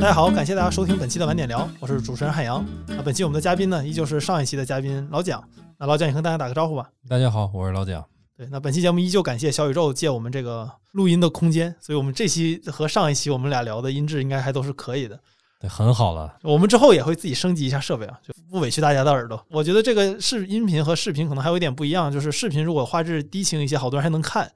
[0.00, 2.64] 大家好，感谢大家收听本期的晚点聊，我是主持人汉阳。
[2.86, 5.44] 那本期我们的嘉宾呢，依旧是上一期的嘉宾老蒋。
[5.78, 6.88] 那老蒋，你跟大家打个招呼吧。
[7.06, 8.02] 大家好，我是老蒋。
[8.34, 15.20] 对，那本期节目依旧感谢小宇宙借我们这个录音的空间，所以我们这期和上一期我们俩聊的音质应该还都是可以的。
[15.60, 16.34] 对，很好了。
[16.44, 19.44] 我们之后也会自己升级一下设备啊，就不委屈大家的耳朵。
[19.50, 24.50] 我觉得这个视音频和视频可能还有一点不一样，就是视频如果画质低清一些，好多人还能看，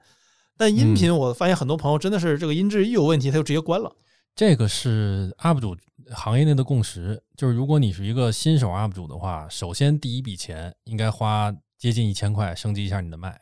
[0.57, 3.91] 但音频我发现很多朋友真的是这个音质一有问题，他就直接关了。
[4.35, 5.77] 这个是 UP 主
[6.11, 13.39] 行业内的共识，就是如果你是一个新手 UP 主的话，首先第一笔钱应该花接近一千块升级一下你的麦。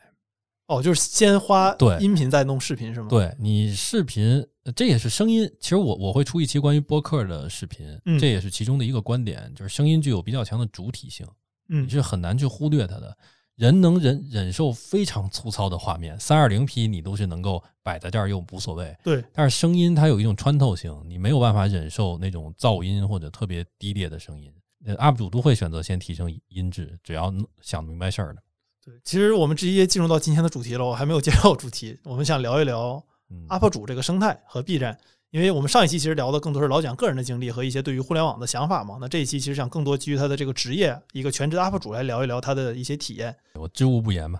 [0.68, 3.08] 哦，就是先花对音频再弄视频是吗？
[3.10, 5.50] 对你视频，这也是声音。
[5.58, 11.26] 其实我我会出一期关于播客的视频，这也是其中的一个观点，就是声音具有比较强的主体性，
[11.70, 13.14] 嗯，你是很难去忽略它的。
[13.56, 18.96] 人能忍忍受非常粗糙的画面，三二零 P 你都是能够摆在这儿又无所谓。
[19.04, 24.52] 对，但是声音它有一种穿透性，你没有办法忍受那种噪音或者特别低劣的声音。
[24.98, 28.42] UP 主都会选择先提升音质，只要想明白事儿的。
[28.84, 33.02] 对，其实我们直接进入到今天的主题了，我还没有介绍主题，我们想聊一聊
[33.48, 34.98] UP 主这个生态和 B 站。
[35.34, 43.34] 因为我们上一期其实聊的更多是老蒋个人的经历和一些对于互联网的想法嘛，那这一期其实想更多基于他的这个职业，一个全职 UP 主来聊一聊他的一些体验。
[43.54, 44.38] 我知无不言嘛。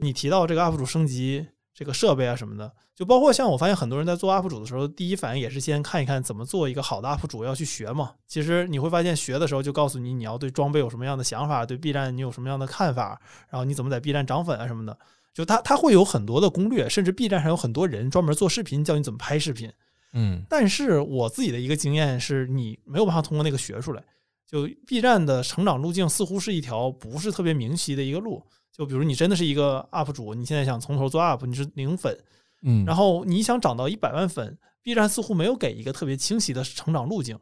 [0.00, 8.12] 你提到这个 UP 主升级这个设备啊什么的，就包括像我发现很多人在做 UP 主的时候，第一反应也是先看一看怎么做一个好的 UP 主，要去学嘛。
[8.26, 13.20] 其实你会发现学的时候就告诉你你要对装备有什么样的想法，对 B 站你有什么样的看法，
[13.50, 14.98] 然后你怎么在 B 站涨粉啊什么的。
[15.38, 19.72] 就他他会有很多的攻略，甚至 B 站上有很多人专门做视频教你怎么拍视频。
[20.12, 24.02] 嗯，但是我自己的一个经验是，你没有办法通过那个学出来。
[24.44, 28.44] 就 B 站的成长路径似乎是一条不是特别明晰的一个路。
[28.72, 32.18] 就比如你真的是一个 UP 主，你现在想从头做 UP，你是零粉，
[32.64, 37.38] 嗯，然后你想涨到一百万粉，B 站似乎没有给一个特别清晰的成长路径。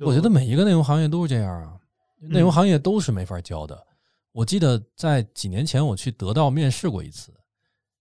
[0.00, 1.74] 我觉得每一个内容行业都是这样啊，
[2.18, 3.86] 内容行业都是没法教的。
[4.32, 7.32] 我记得在几年前我去得到面试过一次，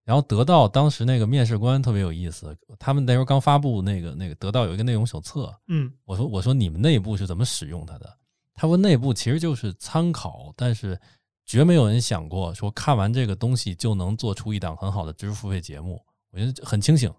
[0.06, 8.18] 然后得到当时那个面试官特别有意思，他们那时候刚发布那个那个得到有一个内容手册，嗯，我说我说你们内部是怎么使用它的？
[8.54, 11.00] 他说内部其实就是参考，但是
[11.46, 16.00] 绝没有人想过说看完这个东西就能做出一档很好的知识付费节目。
[16.32, 17.12] 我觉得很清醒，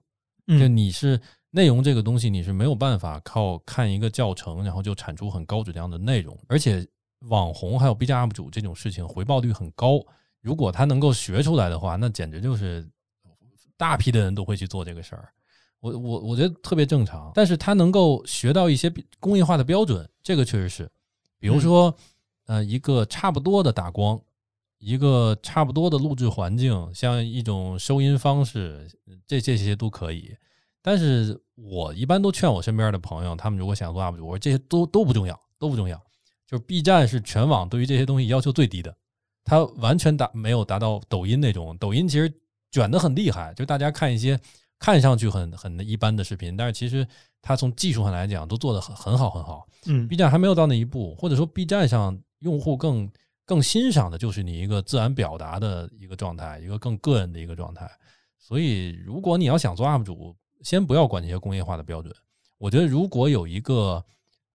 [0.47, 1.21] 就你是
[1.51, 6.87] 内容这个东西你是没有办法靠看一个教程然后就产出很高质量的内容，而且。
[7.29, 10.05] 网红还有 B 站 UP 主这种事情回报率很高，
[10.41, 12.89] 如果他能够学出来的话，那简直就是
[13.77, 15.29] 大批的人都会去做这个事儿。
[15.81, 20.91] 我我我觉得特别正常，但是他能够学到一些工业化的标准，这个确实是，
[21.39, 21.95] 比如说
[22.47, 24.21] 呃一个差不多的打光，
[24.79, 28.91] 一个差不多的录制环境，像一种收音方式，
[29.27, 30.37] 这这些都可以。
[30.83, 36.03] 但是我一般都劝我身边的朋友，他们如果想做 UP 主，我说这些都都不重要，都不重要。
[36.51, 38.93] 就是 B 站是全网对于这些东西要求最低的，
[39.45, 41.79] 它完全达没有达到抖音那种。
[41.79, 42.33] 抖音其实
[42.73, 44.37] 卷的很厉害，就大家看一些
[44.81, 47.07] 看上去很很一般的视频，但是其实
[47.41, 49.65] 它从技术上来讲都做的很很好很好。
[49.87, 53.09] 嗯，B 站还没有到那一步，或者说 B 站上用户更
[53.47, 57.89] 更欣赏的就是你一个自然表达的一个状态，一个更个人的一个状态。
[58.39, 62.13] 所以如果你要想做 UP 主，先不要管这些工业化的标准。
[62.59, 64.05] 我觉得如果有一个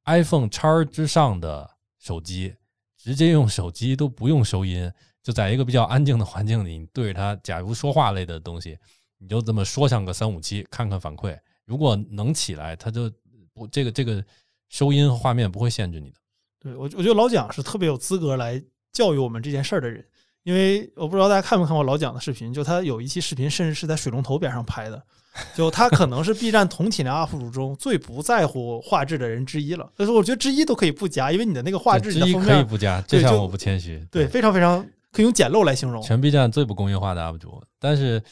[0.04, 1.70] iPhone 叉之上的
[2.06, 2.54] 手机
[2.96, 4.92] 直接用手机都不用收音，
[5.24, 8.78] 就在一个比较安静的环境里，你对着它，假如说话类的东西，
[9.18, 11.36] 你就这么说上个三五七，看看反馈。
[11.66, 13.12] 如果能起来，它就
[13.54, 14.24] 不这个这个
[14.70, 16.18] 收音画面不会限制你的。
[16.60, 20.06] 对我我觉得老蒋是特别有资格来教育我们这件事的人，
[20.46, 25.04] 因为我不知道大家看没看过老蒋的视频，就他有一期视频甚至是在水龙头边上拍的。
[25.54, 29.90] 就他可能是 B 站同体量 UP 主中最不在乎画质的人之一了。
[29.98, 34.08] 所以说，我觉得之一都可以不加，因为你的那个画质，之一可以不加，这下我不谦虚。
[34.10, 34.80] 对，非常非常
[35.12, 36.02] 可以用简陋来形容。
[36.02, 38.24] 全 B 站最不工业化的 UP 主，但是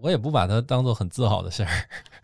[0.00, 1.68] 我也不把它当做很自豪的事儿。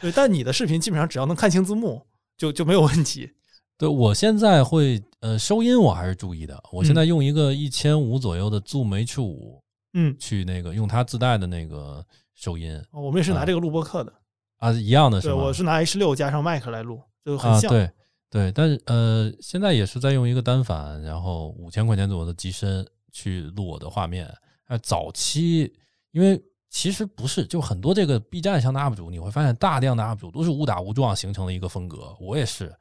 [0.01, 2.05] 对，但你的视频基本上只要能看清字幕，
[2.37, 3.31] 就就没有问题。
[3.81, 6.63] 对我现在会呃收音，我还是注意的。
[6.71, 9.61] 我现在用一个一千五左右的 Zoom H 五，
[9.95, 12.05] 嗯，去那个用它自带的那个。
[12.33, 14.11] 收音，我们也是拿这个录播课的
[14.57, 15.35] 啊，一样的是吧？
[15.35, 17.71] 对，我是拿 H 六加上麦克来录，就很像。
[17.71, 17.91] 对
[18.31, 24.27] 对，但是呃，现在也是在用一个单反，然后五千块钱左右的机身去录我的画面。
[24.69, 25.71] 呃，早期
[26.13, 32.17] 因为其实不是，就很多这个 B 站上的 UP 主，你会发现大量的 UP 主都是误打误撞形成了一个风格。
[32.19, 32.75] 我也是，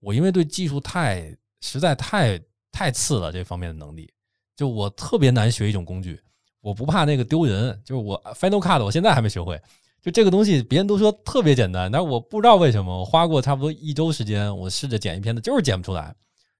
[0.00, 2.40] 我因为对技术太实在太
[2.70, 4.12] 太次了这方面的能力，
[4.54, 6.20] 就我特别难学一种工具。
[6.60, 9.60] 我不怕那个丢人，就是我 Final Cut 我现在还没学会，
[10.02, 16.14] 就这个东西，别人都说特别简单，但是我不知道为什么，我花过差不多一周时间，我试着剪一片子，就是剪不出来。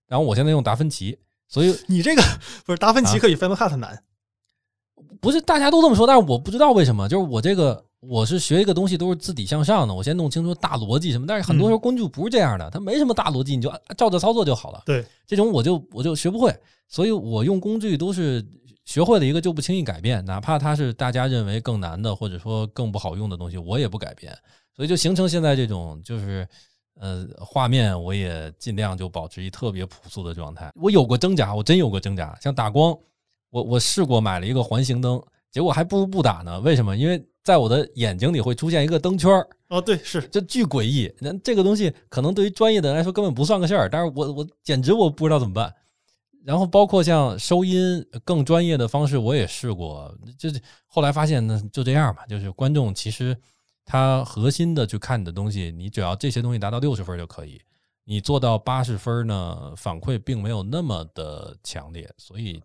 [0.06, 1.18] 然后我现在用达芬奇，
[1.48, 2.22] 所以 你这个
[2.64, 4.04] 不是达芬奇啊可以 Final Cut 难，
[5.20, 14.82] 不是大家都这么说，但是我不知道为什么，就是我这个我是学一个东西都是自底向上的，我先弄清楚大逻辑什么，但是很多时候工具不是这样的，它没什么大逻辑，你就照着操作就好了。
[14.86, 16.54] 对，这种我就我就学不会，
[16.88, 18.44] 所以我用工具都是
[18.84, 24.36] 学会了一个就不轻易改变，哪怕它是大家认为更难的或者说更不好用的东西，我也不改变，
[24.74, 26.46] 所以就形成现在这种就是。
[26.98, 30.72] 呃，画面我也尽量就保持一特别朴素的状态。
[30.76, 32.34] 我有过挣扎，我真有过挣扎。
[32.40, 32.96] 像打光，
[33.50, 36.58] 我我试过买了一个环形灯，结果还不如不打呢。
[36.60, 36.96] 为什么？
[36.96, 41.08] 因为在我的眼睛里会出现一个灯圈儿，哦，对，是这巨诡异。
[41.20, 45.72] 那这个东西可能对于专业的人来说根本不算个事儿，但是我我简直我不知道怎么办。
[46.44, 52.26] 然后包括像收音更专业的方式，我也试过，就是后来发现呢，就这样吧。
[52.26, 53.36] 就是观众其实
[53.84, 57.60] 他核心的去看你的东西，你只要这些东西达到六十分就可以。
[58.02, 62.60] 你做到八十分呢，反馈并没有那么的强烈，所以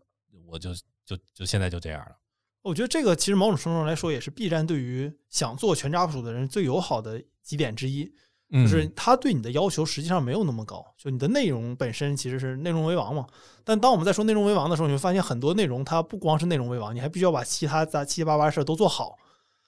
[0.47, 0.73] 我就
[1.05, 2.15] 就就现在就这样了。
[2.63, 8.13] 我觉得这个其实某种程度上来说，也是 B 站对于想做全职 UP 主的人最友好的几点之一，
[8.51, 13.25] 嗯就是他对你的要求实际上没有那么高，就你的内容本身其实是内容为王嘛。
[13.63, 19.17] 但当我们在说内容为王的时候，你会发现很多内容它不光是内容为王，你还必须要把其他杂七七八八的事儿都做好。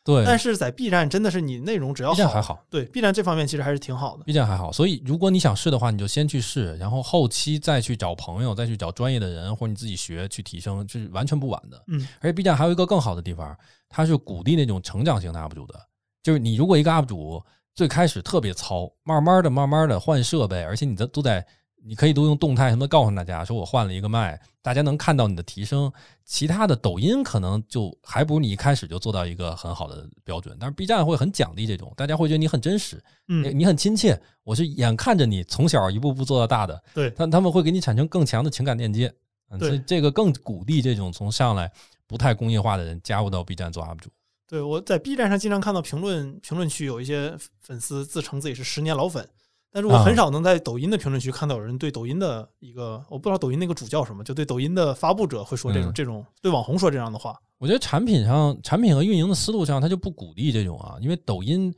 [0.03, 2.65] 对，但是在 B 站真的是你内容只要 B 站好，还好。
[2.69, 4.23] 对 B 站这方面其实还是挺好的。
[4.25, 11.81] B 站还好，所以如果你想试的话，你就先去试，然后后期再去找朋友，再去找专业的人，或者你自己学去提升，这是完全不晚的。
[11.87, 13.57] 嗯，而且 B 站还有一个更好的地方，
[13.87, 15.79] 它是鼓励那种成长型的 UP 主的，
[16.21, 17.41] 就是你如果一个 UP 主
[17.73, 21.45] 最开始特别糙，慢慢的、慢慢的换设备，而且你的都在，
[21.85, 25.91] 你可以都用动态什么告诉大家，说我换了一个麦，大家能看到你的提升。
[26.23, 32.95] 其他的抖音可能就还不如你一开始就做到一个很好的标准，但是 B 站会很奖励这种，大家会觉得你很真实，
[33.25, 39.13] 你嗯，你很亲切，我是眼看着你从小一步步做到大的，对他他们会给你产生更强的情感链接，
[39.59, 41.69] 所以这个更鼓励这种从上来
[42.07, 44.09] 不太工业化的人加入到 B 站做 UP 主。
[44.47, 49.27] 对，我在 B 站上经常看到评论评论区有一些粉丝自称自己是十年老粉，
[49.73, 50.03] 但是我啊。
[50.05, 55.93] 很少能在抖音的评论区看到有人对抖音的一个我不知道抖音那个主叫什么，就对抖音的发布者会说这种、嗯。
[55.93, 57.37] 这种对网红说这样的话。
[57.57, 61.73] 我觉得产品上、产品和运营的思路上，他就不鼓励这种啊，因为抖音、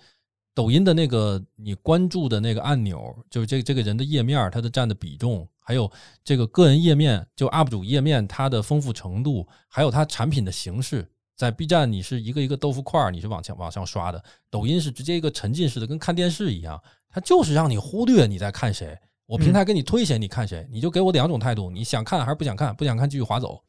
[0.54, 5.90] 抖音的那个你关注的那个按钮，就是这这个人的页面，它的占的比重，还有
[6.24, 16.82] 这个个人页面，就 UP 主页面它的丰富程度，还有它产品的形式，在 B 站你是一个一个豆腐块儿，你是往前往上刷的，抖音是直接一个沉浸式的，跟看电视一样，
[17.16, 18.94] 它就是让你忽略你在看谁。
[19.26, 22.76] 我平台给你推谁，你看谁，你就给我两种态度，你想看还是不想看？
[22.76, 23.64] 不想看继续划走。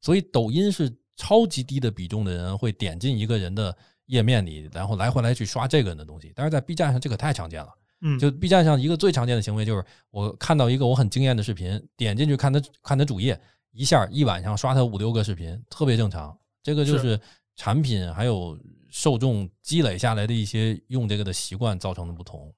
[0.00, 3.76] 所以抖音是超级低的比重的人会点进一个人的
[4.06, 6.32] 页面里，然后来回来去刷这个人的东西。
[6.32, 7.68] 但是在 B 站上这可太常见了。
[8.02, 13.36] 嗯，就 B 站上一个最常见的行为就是，我看到一个我很惊艳的视频，点进去看他看他主页，
[13.72, 16.38] 一下一晚上刷他五六个视频，特别正常。
[16.62, 17.20] 这个就是
[17.56, 18.56] 产品还有
[18.88, 22.54] 受众积累下来的一些用这个的习惯造成的不同。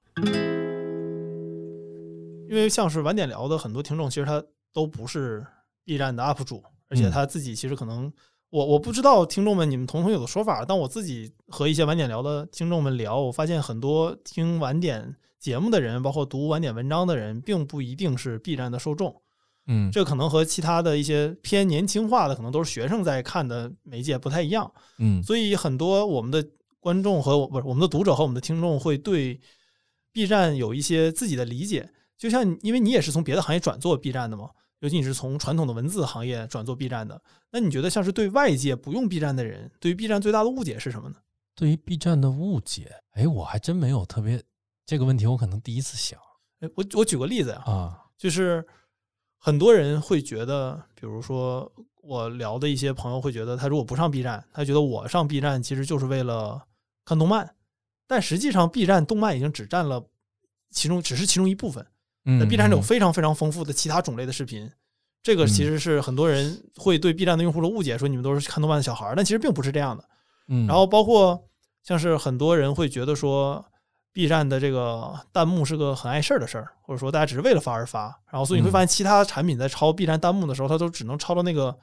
[2.49, 5.44] 因为像是晚点聊的很多听众，其实他都不是
[5.84, 8.12] B 站的 UP 主，而且嗯他自己其实可能，
[8.50, 19.21] 我我不知道听众们你们同不同意我的说法，但我自己和一些晚点聊的听众们聊，我发现很多听晚点节目的人，包括读晚点文章的人，并不一定是 B 站的受众。
[19.66, 24.71] 嗯，这可能和其他的一些偏年轻化的，可能都是学生在看的媒介不太一样。
[24.99, 26.47] 嗯所以很多我们的
[26.80, 29.40] 观众和我不是我们的读者和我们的听众会对
[30.14, 31.90] B 站有一些自己的理解。
[32.16, 41.16] 就像因为你也是从别的行业转做 B 站的嘛，尤其你是从传统的文字行业转做 B 站的，那你觉得像是对外界不用 B 站的人，对于 B 站最大的误解是什么呢？
[41.56, 44.40] 对于 B 站的误解，哎，我还真没有特别
[44.87, 46.18] 这个问题，我可能第一次想
[46.61, 48.00] 哎我我举个例子呀、啊。
[48.16, 48.64] 就是
[49.38, 56.64] 很多人会觉得，比如说我聊的一些朋友会觉得，他如果不上 B 站，他觉得我上 B 站其实就是为了
[57.04, 57.54] 看动漫，
[58.06, 60.04] 但实际上 B 站动漫已经只占了
[60.70, 61.87] 其中只是其中一部分，
[62.25, 64.70] 那 B 站上有嗯非常非常丰富的其他种类的视频。
[65.23, 70.04] 这个其实是很多人会对 B 站的用户的误解，说你们都是看动漫的小孩儿，但其实并不是这样的。
[70.49, 71.42] 嗯，然后包括
[71.82, 73.64] 像是很多人会觉得说
[74.12, 78.20] ，B 站的这个弹幕是个很碍事儿的事儿，或者说大家只是为了发而发。
[78.30, 81.75] 然后所以你会发现，其他产品在抄 B 站弹幕的时候，它都只能抄到那个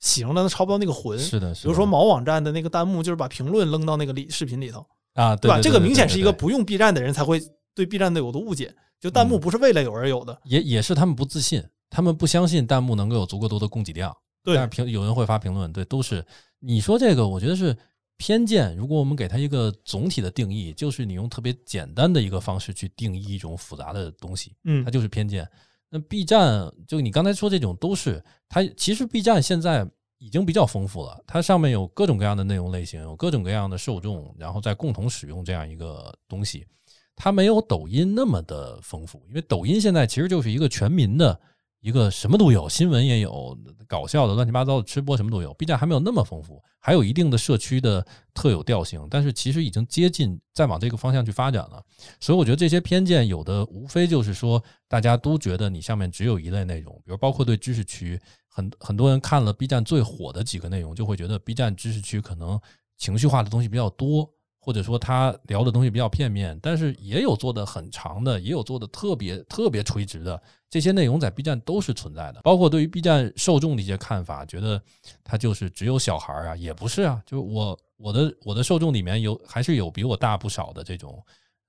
[0.00, 1.18] 形，但它抄不到那个魂。
[1.18, 4.86] 是的，比如说某网站的那个弹幕，就是把评论扔到那个里视频里头，
[5.16, 5.60] 啊，对吧？
[5.60, 7.40] 这个明显是一个不用 B 站的人才会
[7.74, 10.38] 对 B 站的有的误解，就弹幕嗯不是为了有而有的。
[10.44, 14.14] 也也是他们不自信，他们不相信弹幕能够有足够多的供给量。
[14.44, 16.24] 对但是评有人会发评论，对，都是
[16.60, 17.76] 你说这个，我觉得是
[18.16, 25.48] 偏见，如果我们给它一个总体的定义，就是你用特别简单的一个方式去定义一种复杂的东西，嗯它就是偏见。
[25.90, 36.66] 那 B 站就你刚才说这种都是它，其实 B 站现在已经比较丰富了，它上面有各种各样的内容类型，有各种各样的受众，然后再共同使用这样一个东西，
[37.14, 41.38] 它没有抖音那么的丰富，因为抖音现在其实就是一个全民的
[41.80, 43.56] 一个什么都有，新闻也有，
[43.86, 45.52] 搞笑的、乱七八糟的吃播什么都有。
[45.54, 48.04] B 站还没有那么丰富，还有一定的社区的
[48.34, 51.80] 特有调性，但是其实已经接近再往这个方向去发展了。
[52.18, 58.18] 所以我觉得这些偏见有的无非就是说，大家都觉得你上面只有一类内容，比如包括对知识区，
[58.56, 62.58] 很很多人看了 B 站最火的几个内容，就会觉得 B 站知识区可能
[62.96, 64.26] 情绪化的东西比较多，
[64.58, 72.40] 或者说他聊的东西比较片面，但是也有做的很长的，也有做的特别特别垂直的，这些内容在 B 站都是存在的。
[72.40, 74.82] 包括对于 B 站受众的一些看法，觉得
[75.22, 81.22] 他就是只有小孩啊，也不是啊，就是我我的我的受众里面有还是有比我大不少的这种，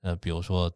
[0.03, 0.71] 呃，比如说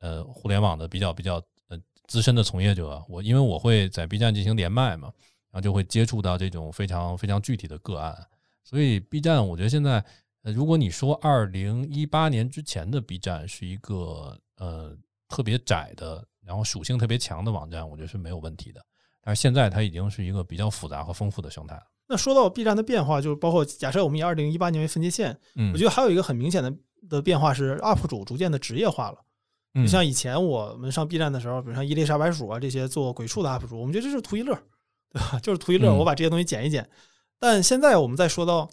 [0.00, 5.10] 呃互联网的比较比较呃资深的从业者，我因为我会在 B 站进行连麦嘛，
[5.54, 8.16] 后就会接触到这种非常非常具体的个案，
[8.62, 10.04] 所以 B 站我觉得现在。
[10.44, 14.94] 呃，如果你说二零一八年之前的 B 站是一个呃
[15.26, 18.78] 特别窄的，然后属性特别强的网站，我觉得是没有问题的。
[19.22, 21.82] 但是现在它已经是一个比较复杂和丰富的生态。
[22.06, 26.70] 那说到 B 站的变化，就是包括假设我们以二零一八年为分界线，嗯，我觉得还有一个很明显的
[27.08, 29.18] 的变化是 UP 主逐渐的职业化了。
[29.72, 34.54] 得就像以前我们上 B 站的时候，比如像伊丽莎白鼠啊这些做鬼畜的 UP 主，我们觉得这是图一乐，
[35.14, 35.38] 对吧？
[35.38, 36.90] 就是图一乐，嗯我把这些东西剪一剪。
[37.38, 38.68] 但现在我们在说到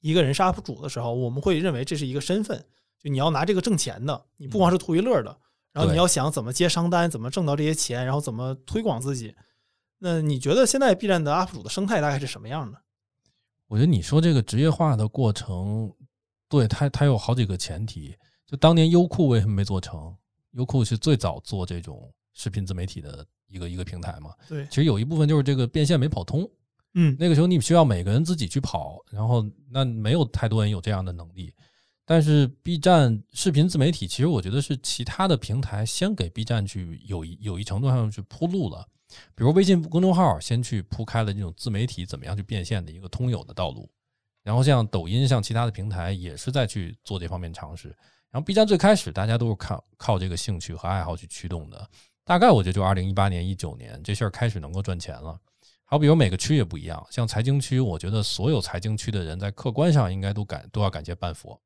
[0.00, 2.62] 一个人是 UP 主的时候，我们会认为这是一个身份，
[3.02, 5.34] 就你要拿这个挣钱的，你不光是图一乐的，
[5.72, 9.34] 然后你要想怎么接商单，怎么挣到这些钱，然后怎么推广自己。
[9.98, 12.78] 那你觉得现在 B 站的 UP 主的生态大概是什么样的？
[13.68, 15.90] 我觉得你说这个职业化的过程，
[16.48, 18.14] 对它它有好几个前提。
[18.46, 20.16] 就当年优酷为什么没做成？
[20.52, 24.34] 优酷是最早做这种视频自媒体的一个一个平台嘛。
[24.48, 26.48] 对，其实有一部分就是这个变现没跑通。
[26.94, 31.54] 嗯，那个时候你需要每个人自己去跑，然后那没有太多人有这样的能力。
[32.04, 38.84] 但是 B 站视频自媒体，其实我觉得是其他的平台先给 B 站去有一有一程度上去铺路了，
[39.36, 43.88] 比如微信公众号先去铺开了这种自媒体怎么样去变现的一个通有的道路，
[44.42, 47.96] 然后像抖音、像其他的平台也是在去做这方面尝试。
[48.32, 51.88] 然后 B 站最开始大家都是靠靠这个兴趣和爱好去驱动的，
[52.30, 55.36] 大概我觉得就二零一八年、一九年这事儿开始能够赚钱了。
[55.84, 61.60] 好比如每个区也不一样，像财经区，我觉得所有财经区的人在客观上应该都感都要感谢半佛。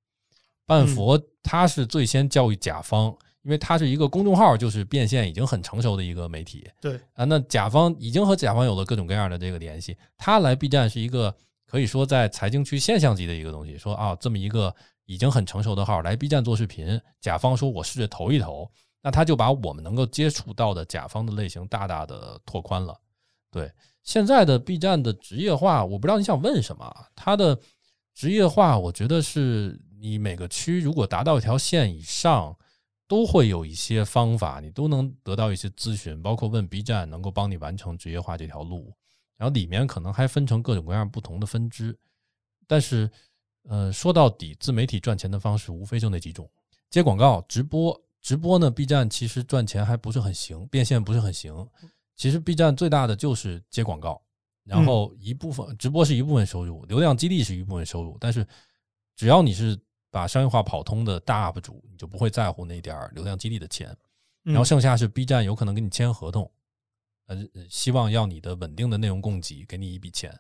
[0.65, 7.27] 半佛他是最先教育甲方，因为他是一个公众号，就是变现已经很成熟的一个媒体对，啊。
[7.27, 13.77] 那甲方已经和甲方有了各种各样的这个联系，他来 B 站是一个可以说在财经区现象级的一个东西。
[13.77, 18.67] 说啊，这么一个已经很成熟的号来 B 站做视频，甲方说我试着投一投，
[19.05, 22.99] 那他就把我们能够接触到的甲方的类型大大的拓宽了。
[23.53, 23.71] 对。
[24.03, 26.95] 现在的 B 站的职业化，我不知道你想问什么。
[27.17, 27.59] 它的
[28.15, 32.55] 职业化，我觉得是你每个区如果达到一条线以上，
[33.09, 38.93] 都会有一些方法，你都能得到一些咨询，包括问 B 站能够帮你完成职业化这条路。
[39.39, 41.99] 然后里面可能还分成各种各样不同的分支。
[42.67, 43.11] 但是，
[43.63, 46.47] 呃，说到底，自媒体赚钱的方式无非就那几种：
[46.91, 47.99] 接广告、直播。
[48.25, 51.55] 直播呢，B 站其实赚钱还不是很行，变现不是很行。
[52.17, 54.21] 其实 B 站最大的就是接广告，
[54.65, 58.17] 然后一部分直播是一部分收入，流量激励是一部分收入。
[58.19, 58.47] 但是
[59.15, 59.79] 只要你是
[60.11, 63.95] 把商业化跑通的大 UP 主，你就不会在乎那点儿流量激励的钱。
[64.43, 66.51] 然后剩下是 B 站有可能跟你签合同，
[67.27, 70.35] 呃，希望要你的稳定的内容供给，给你一笔钱。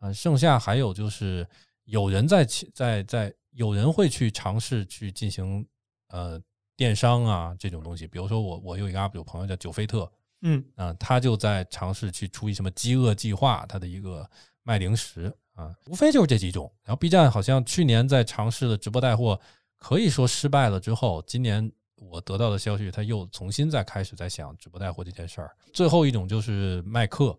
[0.00, 1.48] 啊，剩下还有就是
[1.84, 2.44] 有人在
[2.74, 5.66] 在在有人会去尝试去进行
[6.08, 6.38] 呃
[6.76, 10.10] 电商啊这种东西，比如说我我有一个 UP 主朋友叫九菲特。
[10.42, 14.28] 嗯啊，他就在尝试去出一什么饥饿计划，他的一个
[14.62, 16.70] 卖零食啊，无非就是这几种。
[16.84, 19.40] 然后 B 站好像去年在尝试的直播带货，
[19.78, 25.56] 可以说失败了之后，今年我得到的消息，他又重新再开始在想直播带货这件事儿。
[25.72, 27.36] 最后一种就是卖课，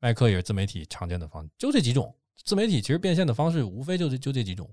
[0.00, 2.12] 卖课也是自媒体常见的方式，就这几种。
[2.44, 4.68] 自媒体其实变现的方式无非就这就这几种。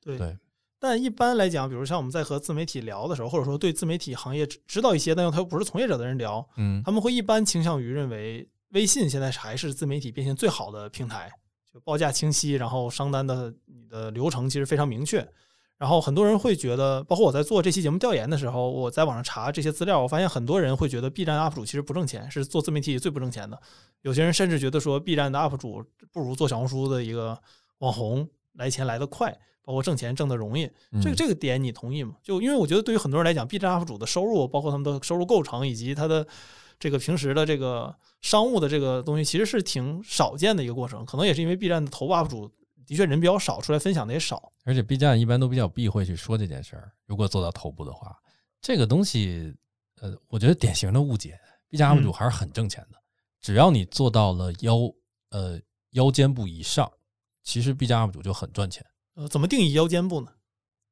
[0.00, 0.38] 对对。
[0.78, 11.32] 但一般来讲，比如像我们在和自媒体聊的时候，或者说对自媒体行业知道一些，但又他又不是从业者的人聊，嗯，他们会一般倾向于认为微信现在还是自媒体变现最好的平台，
[11.72, 15.26] 就报价清晰，然后商单的你的流程其实非常明确。
[15.78, 23.58] 然后很多人会觉得，包括我在做这期节目调研的时候，我在网上查这些资料，我发现很多人会觉得 B 站 UP 主其实不挣钱，是做自媒体最不挣钱的。
[24.02, 27.40] 有些人甚至觉得说 B 站的 UP 主不如做小红书的一个
[27.78, 28.28] 网红。
[28.58, 30.70] 来钱来得快，包括挣钱挣得容易。
[31.02, 32.14] 这个嗯这个点你同意吗？
[32.22, 36.24] 就因为我觉得对于很多人来讲，B 站 UP 主的收入，包括他们的收入构成以及他的
[36.78, 37.92] 这个平时的这个
[38.22, 41.04] 商务的这个东西，其实是挺少见的一个过程。
[41.04, 42.48] 可能也是因为 B 站的头部 UP 主
[42.86, 44.52] 的确人比较少，出来分享的也少。
[44.64, 46.92] 而且 B 站一般都比较避讳去说这件事儿。
[47.04, 48.16] 如果做到头部的话，
[48.62, 49.52] 这个东西，
[50.00, 51.38] 呃，我觉得典型的误解。
[51.68, 52.98] B 站 UP 主嗯还是很挣钱的，
[53.40, 54.78] 只要你做到了腰
[55.30, 56.88] 呃腰肩部以上，
[57.42, 58.86] 其实 B 站 UP 主就很赚钱。
[59.16, 60.30] 呃，怎么定义腰间部呢？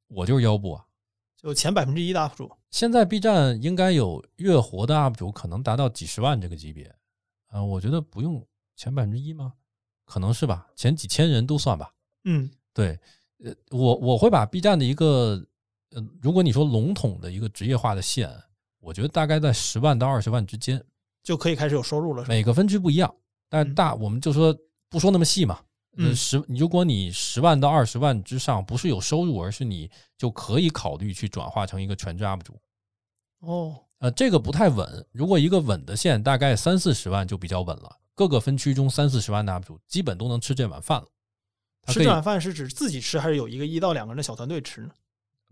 [0.07, 0.85] 我就是腰部啊。
[1.37, 6.91] 就前百分之一的 UP 主，现在 B 站应该有月活的 UP 主可能达到几十万这个级别，
[7.49, 8.43] 啊、我觉得不用
[8.75, 9.53] 前百分之一吗？
[10.05, 11.93] 可能是吧，前几千人都算吧。
[12.23, 12.99] 嗯对，
[13.43, 15.45] 呃，我我会把 B 站的一个，
[15.91, 18.27] 呃，如果你说笼统的一个职业化的线，
[18.79, 20.83] 我觉得大概在十万到二十万之间，
[21.21, 23.13] 就可以开始有收入了，每个分区不一样，
[23.49, 24.57] 但是嗯大我们就说
[24.89, 25.61] 不说那么细嘛。
[25.97, 32.59] 呃，嗯十，如果你十万到二十万之上，不是有收入，而是你就可以考虑去转化成一个全职 UP 主。
[33.39, 35.05] 哦，呃，这个不太稳。
[35.11, 37.97] 如果一个稳的线，大概三四十万就比较稳了。
[38.13, 41.07] 各个分区中三四十万的 UP 主，基本都能吃这碗饭了。
[41.87, 44.89] 吃这碗饭是指自己吃，还是有一个一到两个人的小团队吃呢？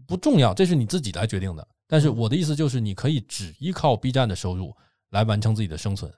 [0.07, 1.65] 不重要，这是你自己来决定的。
[1.87, 4.75] 但是嗯我的意思就是，你可以只依靠 B 站的收入
[5.11, 6.11] 来完成自己的生存。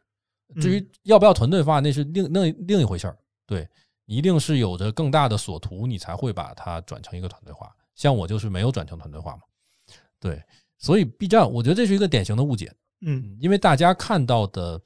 [0.62, 3.18] 至于嗯要不要团队化，那是另另另一回事儿。
[3.46, 7.74] 对你一定是有着更大的所图，你才会把它转成一个团队化。
[7.96, 9.42] 像我就是没有转成团队化嘛。
[10.20, 10.42] 对，
[10.78, 12.74] 所以 B 站，我觉得这是一个典型的误解。
[13.02, 14.82] 嗯嗯，因为大家看到的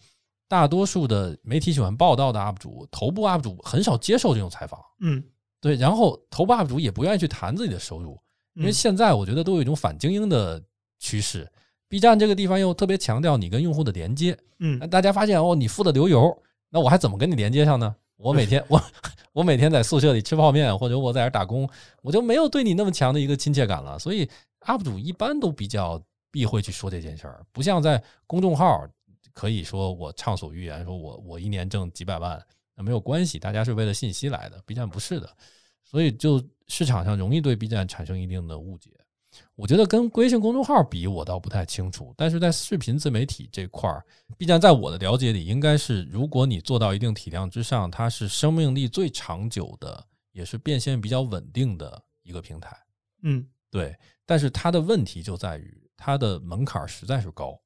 [0.48, 4.80] 大多数的媒体喜欢报道的 UP 主，头部 UP 主很少接受这种采访。
[5.00, 5.24] 嗯，
[5.62, 8.20] 对，然后头部 UP 主也不愿意去谈自己的收入，
[8.56, 10.62] 因为嗯现在我觉得都有一种反精英的
[10.98, 11.50] 趋势。
[11.88, 16.36] B 站这个地方又特别强调你跟用户的连接，嗯那大家发现哦，你付的流油，
[16.70, 17.96] 那我还怎么跟你连接上呢？
[18.20, 18.82] 我每天 我
[19.32, 21.68] 我每天在宿舍里吃泡面，或者我在这打工，
[22.02, 23.98] 我就没有对你那么强的一个亲切感了。
[23.98, 24.30] 所以
[24.62, 28.86] UP 主一般都比较避讳去说这件事儿，不像在公众号
[29.34, 32.40] 可以说我畅所欲言，说我我一年挣几百万，
[32.76, 35.30] 那没有关系，大家是为了信息来的，B 站不是的，
[35.86, 38.92] 所以就市场上容易对 B 站产生一定的误解。
[39.60, 42.14] 我觉得跟微信公众号比，我倒不太清楚。
[42.16, 44.02] 但是在视频自媒体这块儿
[44.38, 52.74] ，B 站在我的了解里，应该是如果你做到一定体量之上，它是生命力最长久的，也是变现比较稳定的一个平台。
[53.24, 53.94] 嗯对，
[54.26, 57.60] 但是它的问题就在于它的门槛实在是高。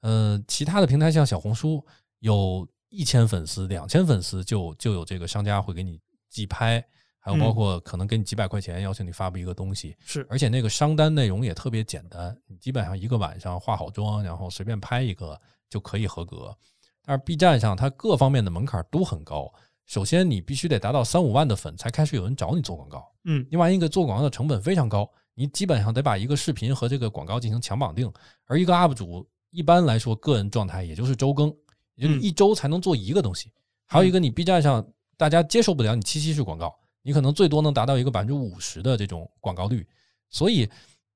[0.00, 1.86] 呃，其他的平台像小红书，
[2.18, 6.84] 有一千粉丝、两千粉丝就就有这个商家会给你寄拍，
[7.24, 9.96] 还有包嗯括可能给你几百块钱，要求你发布一个东西。
[10.04, 16.54] 是而且那个商单内容也特别简单，你基本上一个晚上化好妆，然后随便拍一个就可以合格。
[17.02, 19.50] 但是 B 站上它各方面的门槛都很高，
[19.86, 28.12] 首先你必须得达到三五万的粉才开始有人找你做广告，嗯另外一个做广告的成本非常高，你基本上得把一个视频和这个广告进行强绑定，
[28.44, 31.54] 而一个 UP 主一般来说个人状态也就是周更，
[31.94, 33.50] 也就一周才能做一个东西。
[33.86, 39.86] 还有一个你 B 站上大家接受不了你七夕式广告，你可能最多能达到一个百分之五十的这种广告率，
[40.30, 40.68] 所以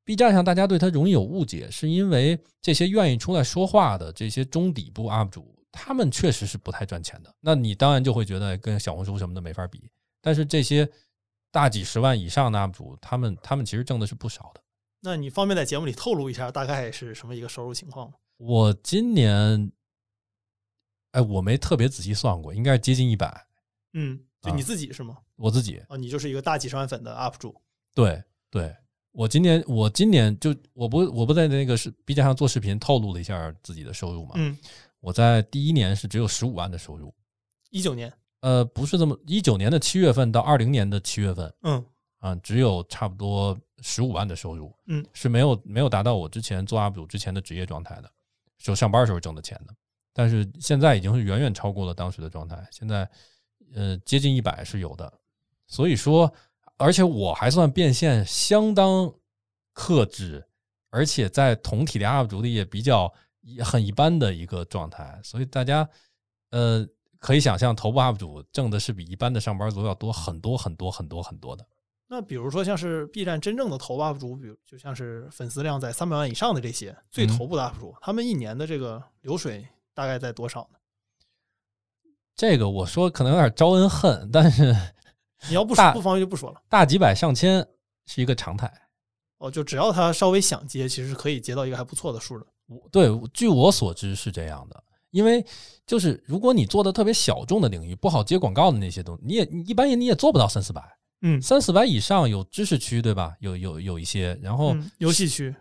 [0.05, 7.35] B 站上大家对它容易有误解，是因为这些愿意出来说话的这些中底部 UP 主，他们确实是不太赚钱的。
[7.41, 10.89] 那你当然就会觉得跟小红书什么的没法比，但是这些
[11.51, 14.63] 大几十万以上的 UP 主，他们他们其实挣的是不少的。
[15.01, 18.15] 那你方便在节目里透露一下大概是什么一个收入情况吗？
[18.37, 19.73] 我今年，
[21.13, 23.47] 哎，我没特别仔细算过，应该是接近一百。
[23.93, 24.21] 嗯，
[24.53, 25.17] 你自己是吗？
[25.37, 27.55] 我自己啊，你就是一个大几十万粉的 UP 主。
[27.95, 28.75] 对对，
[29.13, 34.33] 我今年我今年就我不我不在那个是 B 站上做视频透露了一下自己的收入嘛。
[34.37, 34.57] 嗯，
[35.01, 37.15] 我在第一年是只有十五万的收入，
[37.71, 38.13] 一九年。
[38.41, 41.85] 呃，不是这么，一九年的七月份到二零年的七月份嗯
[42.21, 48.11] 啊、只有差不多十五万的收入，嗯，是没有没有达到我之前做 UP 主之前的职业状态的，
[48.59, 49.75] 就上班时候挣的钱的，
[50.13, 53.09] 但是现在已经是远远超过了当时的状态，现在
[53.75, 55.13] 呃接近一百是有的，
[55.67, 56.33] 所以说，
[56.77, 59.13] 而且我还算变现相当
[59.73, 60.47] 克制，
[60.91, 63.13] 而且在同体量 UP 主里也比较
[63.65, 65.89] 很一般的一个状态，所以大家
[66.51, 66.87] 呃
[67.19, 71.67] 可以想象，头部 UP 主挣的是比一般的上班族要多很多很多很多很多的。
[72.11, 80.78] 那比如说像是 B 站真正的头部 UP 主，比如就像是粉丝量在三百万以上的这些最嗯头部的 UP 主，他们一年的这个流水大概在多少呢？
[82.39, 84.73] 这个我说可能有点招恩恨，但是
[85.49, 86.63] 你要不说不方便就不说了。
[86.69, 87.67] 大几百上千
[88.07, 88.73] 是一个常态。
[89.39, 92.47] 哦，就只要他稍微想接，其实是可以接到一个还不错的数的。
[92.69, 95.45] 我对，据我所知是这样的，因为
[95.85, 100.81] 就是如果你做的特别小众的领域，不好接广告的那些东西，你也你一般也你也做不到三四百，
[101.23, 103.35] 嗯，三四百以上有知识区，对吧？
[103.41, 105.53] 有有有一些，然后嗯游戏区，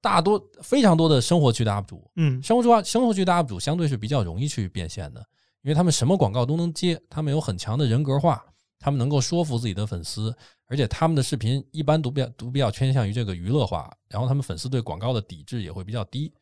[0.00, 5.24] 大多非常多的生活区的 UP 主，嗯生活区生活区的 UP 主相对是比较容易去变现的，
[5.62, 8.44] 因为他们什么广告都能接，他们有很强的人格化，
[8.78, 10.34] 他们能够说服自己的粉丝，
[10.66, 16.32] 而且他们的视频一般都比较都比较偏向于这个娱乐化，然后他们粉丝对广告的抵制也会比较低，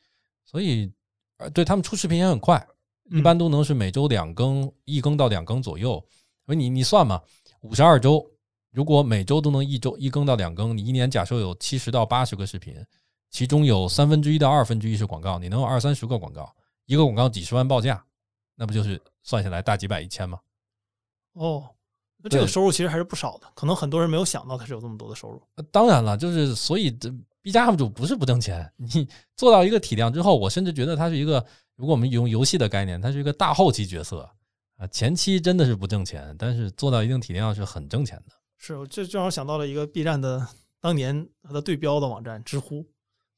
[0.46, 0.90] 所以
[1.36, 2.66] 呃对他们出视频也很快，
[3.10, 6.02] 一般都能是每周两更，一更到两更左右。
[6.46, 7.20] 所以你你算嘛，
[7.60, 8.26] 五十二周，
[8.72, 12.74] 如果每周都能一周一更到两更，你一年假设有七十到八十个视频，
[13.30, 16.50] 其中有三分之一到二分之一是广告，你能有二三十个广告，
[16.86, 18.02] 一个广告几十万报价，
[18.60, 20.38] 那不就是算下来大几百一千吗？
[21.32, 21.64] 哦，
[22.18, 25.42] 那这个收入其实还是不少的，可能很多人没有想到它是有这么多的收入。
[25.54, 31.42] 呃当然了，就是所以这 B 加 UP 主不是不挣钱， 你做到一个体量之后，我甚至觉得它是一个，
[31.74, 34.30] 如果我们用游戏的概念，它是一个大后期角色
[34.76, 38.34] 啊，前期真的是不挣钱，但是做到一定体量是很挣钱的。
[38.58, 40.46] 是，我这就让我想到了一个 B 站的
[40.82, 42.86] 当年它的对标的网站知乎，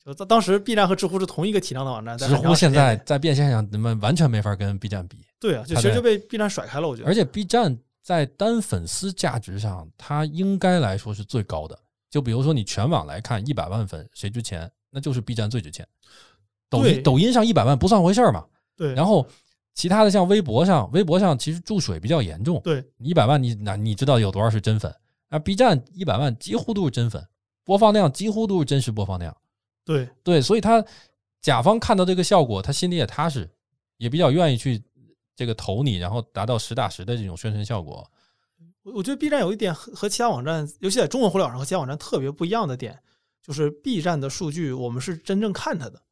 [0.04, 7.08] 就当当时 B 站和知乎是同一个体量的网站，知乎现在在变现上，你们完全没法跟 B 站比，对啊，就其实就被 B 站甩开了，我觉得。
[7.08, 11.78] 而且 B 站在单粉丝价值上，它应该来说是最高的。
[12.10, 15.86] 就比如说你全网来看，一百万粉谁值钱，那就是 B 站最值钱。
[16.68, 18.44] 抖音抖音上一百万不算回事儿嘛，
[18.76, 19.24] 对，然后
[19.74, 22.60] 其他的像微博上，微博上其实注水比较严重。
[22.64, 24.92] 对一百万你那你知道有多少是真粉？
[25.28, 27.24] 啊，B 站一百万几乎都是真粉，
[27.62, 29.36] 播放量几乎都是真实播放量。
[29.85, 30.85] 对对，所以他
[31.40, 33.49] 甲方看到这个效果，他心里也踏实，
[33.97, 34.83] 也比较愿意去
[35.35, 38.09] 这个投你，然后达到实打实的这种宣传效果。
[38.83, 42.99] 我我觉得 B 站有一点和和其他网站，尤其在中文互联网上和其他网站特别不一样的点，
[43.42, 46.03] 就是 B 站的数据我们是真正看它的。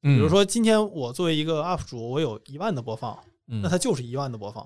[0.00, 4.64] 比比如，说今天我作为一个 UP 主，我有一万的播放，嗯那它就是一万的播放，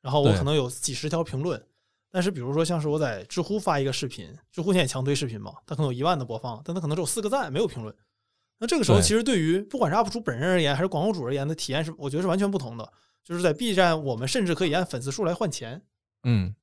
[0.00, 1.62] 然后我可能有几十条评论。
[2.10, 7.94] 但是比如说像是我在知乎发一个视频，知乎现在也强推视频嘛，它可能有一万的播放，但它可能只有四个赞，没有评论。
[8.58, 12.92] 那这个时候其实对于不管是 UP 主本人而言，还是广告主而言的体验是，我觉得是完全不同的。
[13.24, 15.80] 就是在 B 站，我们甚至可以按粉丝数来换钱。
[16.24, 16.54] 嗯，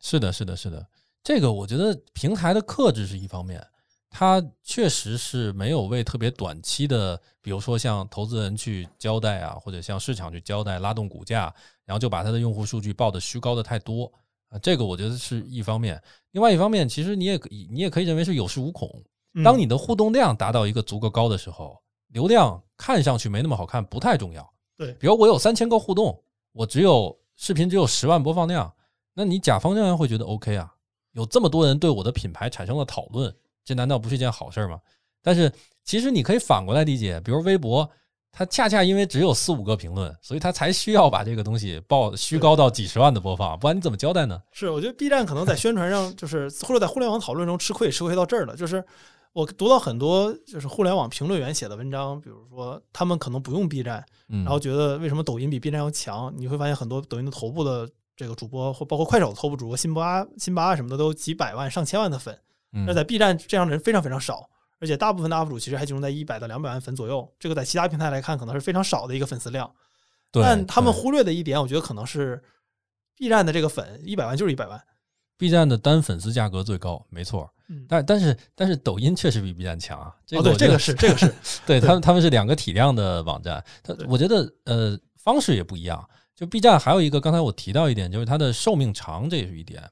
[0.00, 0.86] 是的，是的，是的。
[1.22, 3.64] 这个我觉得平台的克制是一方面，
[4.08, 14.10] 它确实是没有为特别短期的，比如说像投资人去交代啊，或者向市场去交代，拉动股价，然后就把它的用户数据报的虚高的太多
[14.48, 16.02] 啊，这个我觉得是一方面。
[16.32, 18.88] 另外一方面，其实你也可以，你也可以认为是有恃无恐。
[19.34, 24.52] 嗯当你的互动量达到一个足够高的时候，流量看上去没那么好看，不太重要。
[24.76, 26.20] 对比如我有三千个互动，
[26.52, 28.72] 我只有视频只有十万播放量，
[29.12, 30.74] 那你甲方仍然会觉得 OK 啊，
[31.12, 33.32] 有这么多人对我的品牌产生了讨论，
[33.64, 34.80] 这难道不是一件好事吗？
[35.22, 35.52] 但是
[35.84, 37.88] 其实你可以反过来理解，比如微博，
[38.38, 44.40] 它恰恰因为只有四五个评论，所以它才需要把这个东西报虚高到几十万的播放，不然你怎么交代呢？
[44.52, 48.54] 是，我觉得 B 站可能在宣传上，就是或者在互联网讨论中吃亏，吃亏到这儿了。
[48.54, 48.84] 就是
[49.32, 56.32] 我读到很多就是互联网评论员写的文章，比如说他们可能不用 B 站，嗯，然后觉得为什么抖音比 B 站要强？
[56.36, 62.38] 你会发现很多抖音的头部的这个主播，或包括快手的头部主播辛巴、辛巴啊什么的，都几百万、上千万的粉。
[62.72, 64.48] 嗯那在 B 站这样的人非常非常少，
[64.80, 69.70] 而且大部分的 UP 主其实还集中在一百到两百万粉左右，这个在其他平台来看可能是非常少的一个粉丝量。
[70.30, 72.42] 对但他们忽略的一点，我觉得可能是
[73.16, 74.82] B 站的这个粉一百万就是一百万。
[75.36, 77.48] B 站的单粉丝价格最高，没错。
[77.68, 81.32] 嗯，但但是但是抖音确实比 B 站强啊，这哦，对，这个是这个是，
[81.66, 86.08] 对他们他们是两个体量的网站，它我觉得呃方式也不一样。
[86.34, 89.82] 就 B 站还有一个，刚才我提到一点，就是它的寿命长，这也是一点。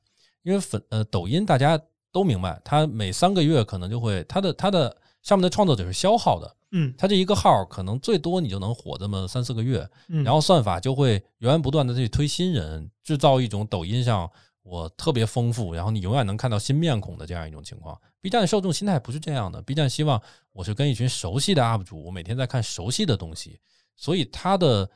[0.42, 1.80] 因为粉呃抖音大家
[2.16, 6.94] 都明白，他每三个月可能就会他的他的上面的创作者是消耗的，嗯。
[6.96, 14.30] 他这一个号可能最多你就能火这么三四个月，嗯，然后算法就会源源不断的去推新人，制造一种抖音上
[14.62, 18.00] 我特别丰富，然后你永远能看到新面孔的这样一种情况。
[18.22, 20.18] B 站受众心态不是这样的，B 站希望
[20.52, 23.60] 我是跟一群熟悉的 UP 主，我每天在看熟悉的东西，
[23.94, 24.88] 所以它的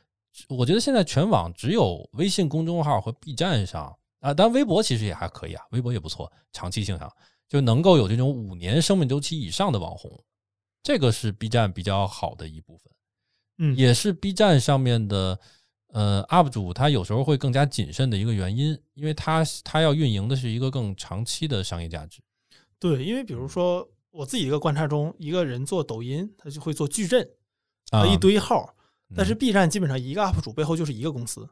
[0.49, 7.11] 我觉得现在全网只有微信公众号和 B 站上啊，当然微博其实也还可以啊，微博也不错，长期性上
[7.49, 10.23] 就能够有这种五年生命周期以上的网红，
[10.81, 12.91] 这个是 B 站比较好的一部分。
[13.57, 15.39] 嗯也是 B 站上面的
[15.87, 22.21] 呃 UP 主，他有时候会更加谨慎的一个原因，因为他他要运营的是一个更长期的商业价值。
[22.79, 27.29] 对，因为比如说我自己一个观察中，一个人做抖音，他就会做矩阵，
[27.91, 28.73] 啊，一堆号，
[29.15, 31.47] 但是嗯 B 站基本上一个 UP 主背后就是一个公司，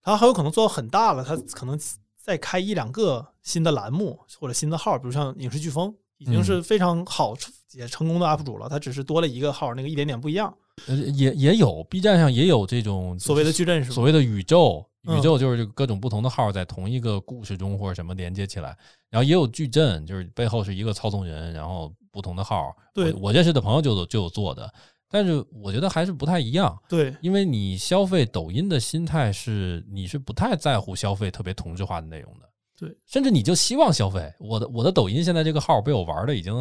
[0.00, 1.78] 他很有可能做到很大了，他可能
[2.22, 7.34] 再开一两个新的栏目或者新的号，比如像影视飓风，已经嗯是非常好
[7.72, 10.52] 也成功的 UP 主了，他只是多了一个号，那个一点点不一样。
[10.86, 13.94] 呃也也有 B 站上也有这种所谓的矩阵是吧？
[13.94, 18.76] 所谓的宇宙，嗯宇宙就是各种不同的号在同一个故事中或者什么连接起来，
[19.10, 22.74] 然后也有矩阵，就是背后是一个操纵人，然后不同的号。
[22.94, 24.72] 对我我认识的朋友就有就有做的，
[25.10, 34.32] 但是我觉得还是不太一样，对，因为你消费抖音的心态是你是不太在乎消费特别同质化的内容的，对，甚至你就希望消费。
[34.38, 36.54] 我的我的抖音现在这个号被我玩的已经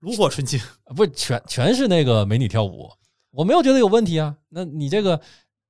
[0.00, 0.60] 炉火纯青。
[0.94, 2.90] 不是全全是那个美女跳舞，
[3.30, 4.36] 我没有觉得有问题啊。
[4.50, 5.18] 那你这个，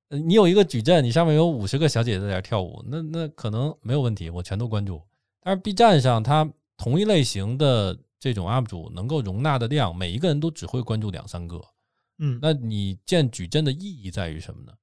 [0.09, 5.01] 呃你有一个矩阵，你上面有五十个小姐姐在那跳舞，那那可能没有问题，我全都关注。
[5.41, 11.61] 但是 B 站上，它同一类型的这种 UP 主能够容纳的量，每一个人都只会关注两三个。
[12.17, 14.73] 嗯，那你建矩阵的意义在于什么呢？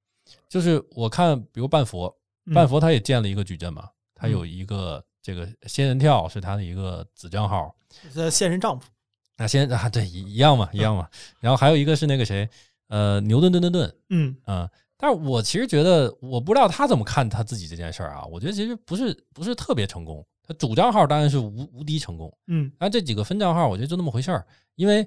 [0.48, 2.14] 就是我看，比如半佛，
[2.46, 7.74] 嗯半佛他也建了一个矩阵嘛，他有一个这个仙人跳是他的一个子账号，
[8.14, 8.88] 呃现任丈夫。
[9.36, 11.08] 那仙啊，对，一一样嘛，一样嘛。
[11.40, 12.48] 然后还有一个是那个谁，
[12.88, 14.68] 呃，牛顿顿顿顿，嗯嗯。
[14.96, 18.24] 但是我其实觉得，我不知道他怎么看他自己这件事儿啊。
[18.26, 20.24] 我觉得其实不是不是特别成功。
[20.46, 24.46] 他主账号当然是无无敌成功，嗯但这几个分账号，我觉得就那么回事儿。
[24.76, 25.06] 因为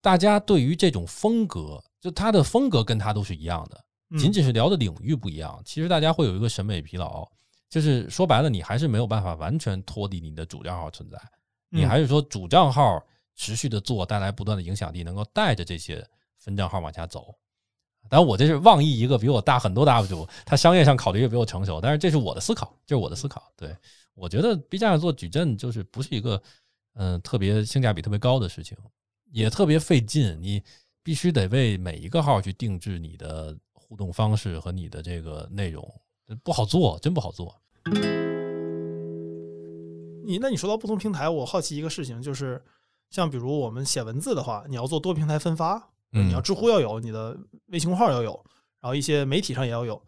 [0.00, 5.60] 大家对于这种风格，就他的风格跟他都是一样的，嗯仅仅是聊的领域不一样。
[5.64, 7.28] 其实大家会有一个审美疲劳，
[7.68, 11.18] 就是说白了，你还是没有办法完全脱离你的主账号存在。
[11.70, 16.06] 你嗯还是说主账号持续的做，带来不断的影响力，能够带着这些
[16.38, 17.34] 分账号往下走。
[18.08, 23.52] 当然，我这是妄议一个比我大很多的 UP 主，他商业上考虑也比我成熟，但是这是我的思考，这是我的思考。
[23.54, 23.76] 对
[24.14, 26.42] 我觉得 B 站上做矩阵就是不是一个
[26.94, 28.78] 嗯、呃特别性价比特别高的事情，
[29.30, 30.62] 也特别费劲，你
[31.02, 35.86] 必须得为每一个号去定制你的互动方式和你的这个内容，
[36.42, 37.60] 不好做，真不好做。
[40.24, 42.62] 你那你说到不同平台，我好奇一个事情，就是
[43.08, 47.34] 像比如我们写文字的话，你要做多平台分发，嗯你要知乎要有，你的
[47.68, 48.44] 微信公号要有，
[48.80, 50.02] 然后一些媒体上也要有。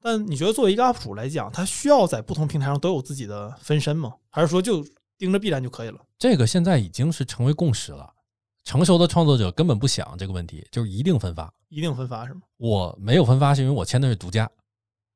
[0.00, 4.14] 但你觉得作为一个 UP 主来讲，他需要在不同平台上都有自己的分身吗？
[4.30, 4.86] 还是说就
[5.18, 5.98] 盯着 B 站就可以了？
[6.18, 8.13] 这个现在已经是成为共识了。
[8.64, 11.52] 成熟的创作者根本不想这个问题，就是一定分发。
[11.68, 12.40] 一定分发是吗？
[12.56, 14.50] 我没有分发，是因为我签的是独家，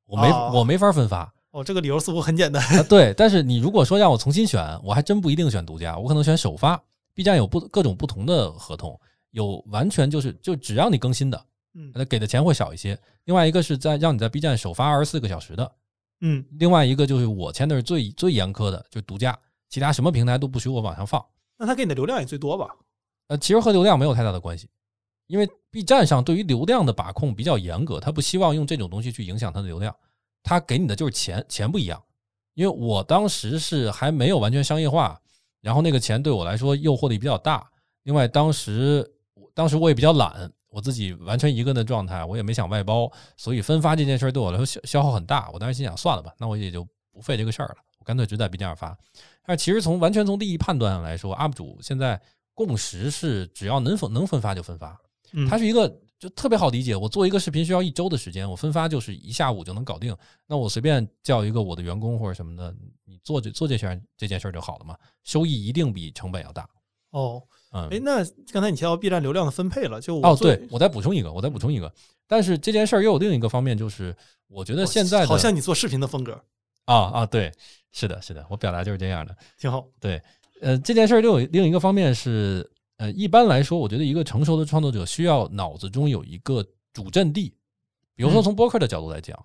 [0.07, 2.63] 我没、哦我没法分发哦，这个理由似乎很简单。
[2.77, 2.83] 啊。
[2.83, 6.81] 对，但是你如果说让我重新选，我还真不一定选独家，我可能选首发。
[7.15, 8.99] B 站有不各种不同的合同，
[9.31, 12.99] 有完全就是就只让你更新的，嗯那给的钱会少一些。
[13.25, 15.73] 另外一个是在让你在 B 站首发二十四个小时的，
[16.21, 19.37] 嗯另外一个就是我签的是最最严苛的，就是独家，
[19.69, 21.25] 其他什么平台都不许我往上放。
[21.57, 22.69] 那他给你的流量也最多吧？
[23.29, 24.69] 呃，其实和流量没有太大的关系，
[25.27, 29.95] 因为 B 站上对于流量的把控比较严格，他不希望用这种东西去影响它的流量，
[30.43, 32.03] 他给你的就是钱，钱不一样。
[32.55, 35.21] 因为我当时是还没有完全商业化，
[35.61, 37.65] 然后那个钱对我来说诱惑力比较大。
[38.03, 39.09] 另外，当时
[39.55, 45.51] 当时我也比较懒，我自己完全一个人的状态，我也没想外包，所以分发这件事儿对我来说消消耗很大。
[45.53, 48.97] 我当时心想，算了吧，那我也就不费这个事儿了，我干脆只在 B 站上发。
[49.45, 52.21] 但其实从完全从利益判断上来说，UP 主现在
[52.67, 55.01] 共识是只要能分能分发就分发，
[55.33, 56.97] 嗯，它是一个就特别好理解。
[56.97, 60.17] 我做一个视频需要一周的时间，我分发就是一下午就能搞定。
[60.47, 66.69] 那我随便叫一个我的员工或者什么的，你做这做这件这件事儿就好了嘛，收益一定比成本要大。
[67.11, 67.43] 哦，
[67.73, 71.91] 嗯，哎，那刚才你提到 B 站流量的分配了，就哦，对，我再补充一个，我再补充一个。
[72.27, 74.15] 但是这件事儿又有另一个方面，就是
[74.49, 76.43] 我觉得现在好像你做视频的风格
[76.85, 77.51] 啊啊，对，
[77.93, 79.35] 是的，是的，我表达就是这样的。
[79.59, 79.87] 挺好。
[80.01, 80.21] 对，
[80.61, 87.55] 呃，这件事儿又有另一个方面是，呃，一般来说，我觉得一个成熟的创作者需要脑子中有一个主阵地。
[88.15, 89.39] 比如说嗯从播客的角度来讲，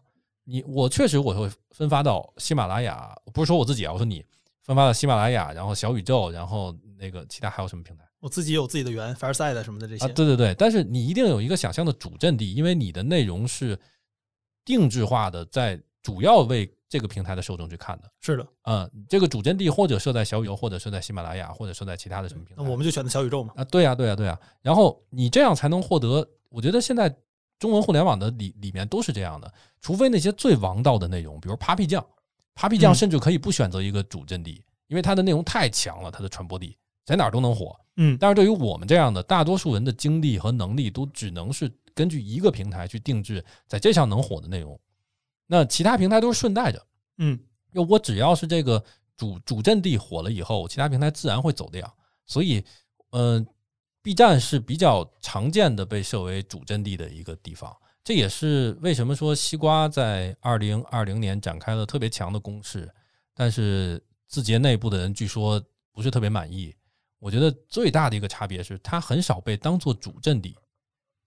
[0.44, 4.26] 你我确实我会分发到喜马拉雅，不是说我自己啊，我说你
[4.64, 10.06] 分发到喜马拉雅，然后小宇宙，然后那个其他还有什么平台我自己有自己的源，Fireside 什么的这些。
[10.06, 10.08] 啊？
[10.16, 13.78] 对对对，但是你一定有一个想象的主阵地，因为你的内容是
[14.66, 18.12] 定制化的，在主要为这个平台的受众去看的。
[18.20, 22.62] 是的，嗯，这个主阵地或者设在小宇宙，或者设在喜马拉雅，或者设在其他的什么平台。
[22.62, 23.52] 那我们就选择小宇宙嘛。
[23.58, 27.12] 啊，对呀、对呀、对呀、然后你这样才能获得，我觉得现在
[27.58, 29.52] 中文互联网的里里面都是这样的，
[29.82, 32.06] 除非那些最王道的内容，比如 Papi 酱
[32.54, 37.76] ，Papi 酱嗯甚至可以不选择一个主阵地，因为它的内容太强了，它的传播力在哪儿都能火。
[37.98, 44.80] 嗯但是对于我们这样的大多数人的精力和能力，都只能是根据一个平台去定制在这上能火的内容，
[45.54, 46.84] 那其他平台都是顺带着。
[47.20, 47.40] 嗯
[47.72, 48.84] 就我只要是这个
[49.16, 51.96] 主主阵地火了以后，其他平台自然会走掉。
[52.26, 52.66] 所以，
[53.12, 53.46] 呃
[54.02, 57.72] ，B 站是比较常见的被设为主阵地的一个地方。
[58.04, 62.92] 这也是为什么说西瓜在二零二零年展开了特别强的攻势，
[63.36, 66.76] 但是字节内部的人据说不是特别满意。
[67.20, 70.58] 我觉得最大的一个差别是，它很少被当做主阵地。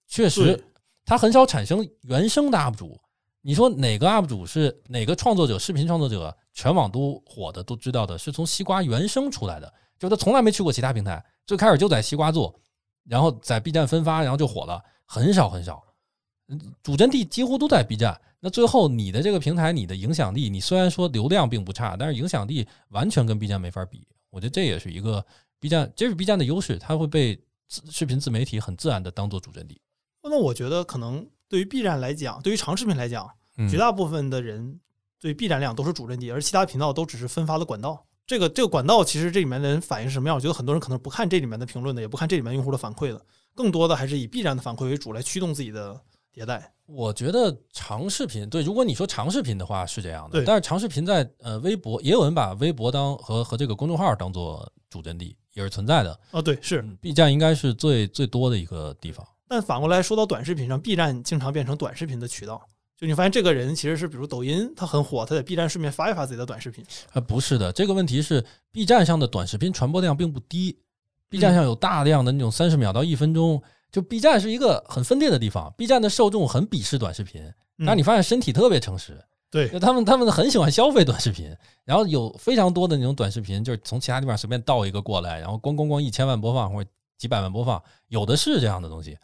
[0.09, 0.65] 确实对，
[1.05, 3.01] 它很少产生原生的 UP 主。
[3.47, 12.53] 你说哪个 UP 主是哪个创作者，视频创作者全网都火的，都知道的，是从西瓜原生出来的，就他从来没去过其他平台，最开始就在西瓜做，
[13.05, 15.81] 然后在 B 站分发，然后就火了，很少很少。
[16.49, 18.21] 嗯，主阵地几乎都在 B 站。
[18.41, 24.05] 那最后你的这个平台，你的影响力，你虽然说流量并不差，但是影响力完全跟 B 站没法比。
[24.29, 25.25] 我觉得这也是一个
[25.61, 29.81] B 站，这是 B 站的优势，它会被视频自媒体很自然的当做主阵地。
[30.25, 33.31] 那我觉得可能对于 B 站来讲，对于长视频来讲。
[33.71, 34.81] 绝大部分的人
[35.21, 38.05] 对 B 站量都是主阵地，而其他频道都只是分发的管道。
[38.27, 40.35] 这个这个管道其实这里面的人反应是什么样？
[40.35, 46.01] 我觉得很多人可能不看这里面的评论的，也不看这里面用户的反馈的，更多的还是以 B 站的反馈为主来驱动自己的
[46.35, 46.73] 迭代。
[46.87, 50.45] 我觉得长视频对，如果你说长视频的话是这样的，对。
[50.45, 56.21] 但是长视频在呃微博也有人把微博当和和这个公众号当做主阵地，也是存在的。
[56.33, 59.27] 哦，对，是 B 站应该是最最多的一个地方。
[59.49, 62.61] 但反过来说到短视频上，B 站经常变成短视频的渠道。
[62.99, 66.83] 就你发现这个人其实是，比如抖音，他很火，他在 B 站顺便发一发自己的短视频。
[67.13, 70.79] 啊，不是的，这个问题是 B 站上的短视频传播量并不低
[71.29, 75.71] ，B 站上有大量的那种三十秒到一分钟，就 B 站是一个很分裂的地方。
[75.77, 77.43] B 站的受众很鄙视短视频，
[77.85, 81.55] 但你发现身体特别诚实，对，他们他们很喜欢消费短视频，
[81.85, 89.19] 然后有非常多的那种短视频，就是从其他地方随便盗一个过来，然后咣咣咣一千万播放或者几百万播放，有的是这样的东西，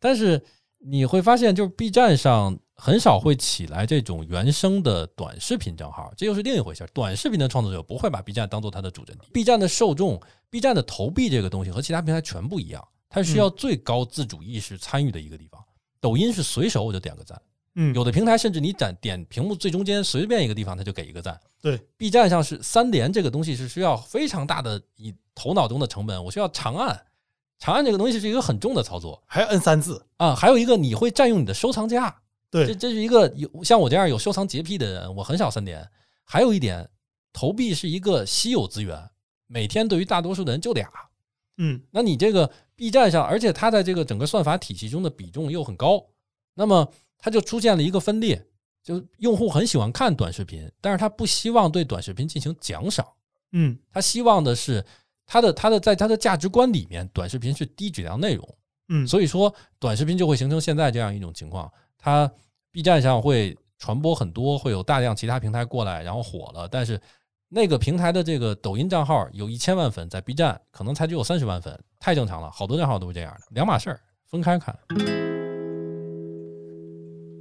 [0.00, 0.42] 但是
[0.78, 2.58] 你会发现，就是 B 站上。
[2.84, 6.84] 很少会起来这种原生的短视频账号，这又是另一回事。
[6.92, 9.28] 短视频的创作者不会把 B 站当做他的主阵地。
[9.32, 15.62] B 站的受众，B 站的投币这个东西和其他平台全不一样，它需要最高自主意识参与的一个地方。
[16.00, 17.40] 抖音是随手我就点个赞，
[17.76, 21.40] 嗯，有的平台甚至你点点屏幕最中间随便一个地方，它就给一个赞。
[21.60, 27.00] 对，B 站上是三连这个东西是需要非常大的以头脑中的成本，我需要长按，
[27.60, 32.12] 长按这个东西是一个很重的操作，还要摁三次啊，还有一个你会占用你的收藏夹。
[32.52, 35.88] 对，这这是一个有像我这样有收藏洁癖的人，我很少三点。
[36.22, 36.86] 还有一点，
[37.32, 39.10] 投币是一个稀有资源，
[39.46, 40.86] 每天对于大多数的人就俩。
[41.56, 46.06] 嗯，那你这个 B 站上，而且它在这个整个算法体系中的比重又很高，
[46.54, 48.46] 那么它就出现了一个分裂，
[48.82, 53.06] 就用户很喜欢看短视频，但是他不希望对短视频进行奖赏。
[53.52, 54.84] 嗯，他希望的是
[55.24, 58.56] 他的他的在他的价值观里面，短视频是低质量内容。
[58.88, 61.70] 嗯，所以说短视频就会形成现在这样一种情况，
[62.02, 62.30] 它。
[62.74, 66.66] B 站上会传播很多，会有大量其他平台过来，然后火了。
[66.66, 66.98] 但是
[67.50, 72.50] 那个平台的这个抖音账号有一千万粉，在 B 站可能才只有三十万粉，太正常了。
[72.50, 74.74] 好多账号都是这样的，两码事儿，分开看。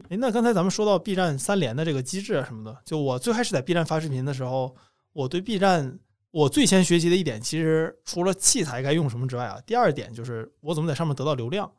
[0.10, 4.76] 哎，那刚才咱们说到 B 站三连的这个机制啊什么的，就我最开始在 B 站发视频的时候，
[5.13, 5.97] 我对 B 站
[6.32, 11.71] 我最先学习的一点，其实除了器材该用什么之外啊，第二点就是我怎么在上面得到流量，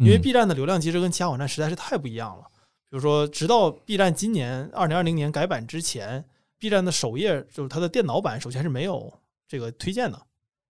[0.00, 2.44] 因为 B 站的流量机制跟其他网站实在是太不一样了。
[2.88, 6.24] 比如说，直到 B 站今年二零二零年改版之前
[6.58, 9.12] ，B 站的首页就是它的电脑版，首先是没有
[9.46, 10.20] 这个推荐的，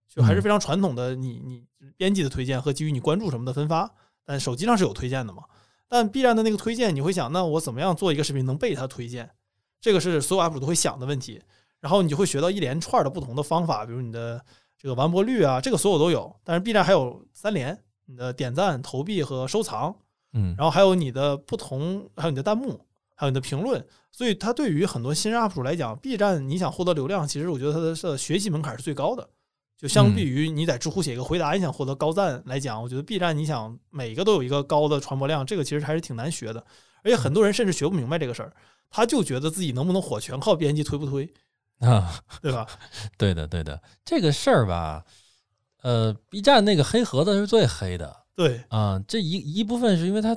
[0.09, 1.64] 就还是非常传统的，你你
[1.97, 3.90] 编辑的推荐和基于你关注什么的分发。
[4.25, 5.45] 但手机上是有推荐的嘛？
[5.88, 9.31] 但 B 站的那个推荐，你会想，那我怎么样做一个视频能被它推荐？
[9.81, 11.40] 这个是所有 UP 主都会想的问题。
[11.81, 14.45] 然后你就会学到一连串的不同的方法，比如你的
[14.77, 16.37] 这个完播率啊，这个所有都有。
[16.45, 19.94] 但是 B 站还有三连，你的点赞、投币和收藏。
[20.33, 29.29] 嗯，然后还有你的不同，还有你的弹幕，还有你的评论，所以它对于很多新人 UP 主来讲，B 站你想获得流量，其实我觉得它的学习门槛是最高的。
[29.77, 36.64] 就相比于你在知乎写一个回答，你想获得高赞来讲，我觉得 B 站你想每一个都有一个高的传播量，这个其实还是挺难学的。
[37.03, 38.53] 而且很多人甚至学不明白这个事儿，
[38.90, 41.29] 他就觉得自己能不能火全靠编辑推不推
[41.81, 42.66] 啊，对吧？
[43.16, 45.03] 对的，对的，这个事儿吧，
[45.83, 48.16] 呃，B 站那个黑盒子是最黑的。
[48.35, 50.37] 对啊，这一一部分是因为它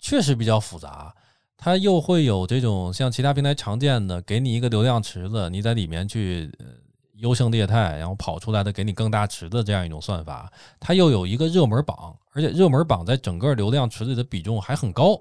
[0.00, 1.14] 确实比较复杂，
[1.56, 6.50] 它又会有这种像其他平台常见的，给你一个流量池子，你在里面去
[7.14, 15.20] 优胜劣汰，然后跑出来的给你更大池子这样一种算法，它又有一个热门榜，而且热门榜在整个流量池子里的比重还很高，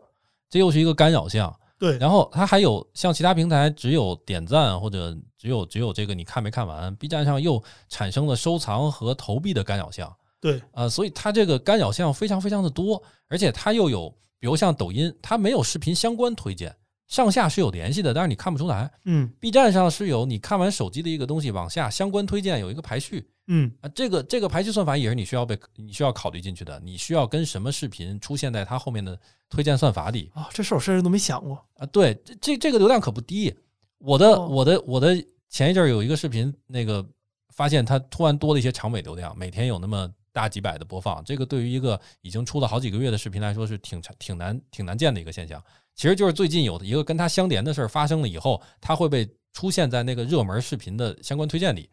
[0.49, 1.55] 这又是一个干扰项。
[1.83, 10.15] 对，然后它还有像其他平台只有点赞或者只有只有这个你看没看完，B 站上又产生了收藏和投币的干扰项。
[10.39, 14.09] 对，呃，所以它这个干扰项非常非常的多，而且它又有，
[14.39, 16.73] 比如像抖音，它没有视频相关推荐，
[17.09, 18.89] 上下是有联系的，但是你看不出来。
[19.03, 23.29] 嗯，B 站上是有，你看完手机的一个东西往下相关推荐有一个排序。
[23.47, 29.19] 嗯啊，这个这个排序算法也是你需要被你需要考虑进去的，你需要跟什么视频出现在它后面的
[29.49, 30.49] 推荐算法里啊？
[30.53, 31.85] 这事我甚至都没想过啊。
[31.87, 33.53] 对，这这这个流量可不低。
[33.99, 35.15] 我的我的我的
[35.49, 37.05] 前一阵有一个视频，那个
[37.53, 40.11] 发现它突然多了一些长尾流量，每天有那么。
[40.35, 45.63] 大几百的播放，这个对于一个已经出了好几个月的视频来说是挺挺难挺难见的一个现象。
[45.93, 51.87] 其实就是最近有的一个跟它相连的事儿发生了以后，它会被出现在那个热门视频的相关推荐里。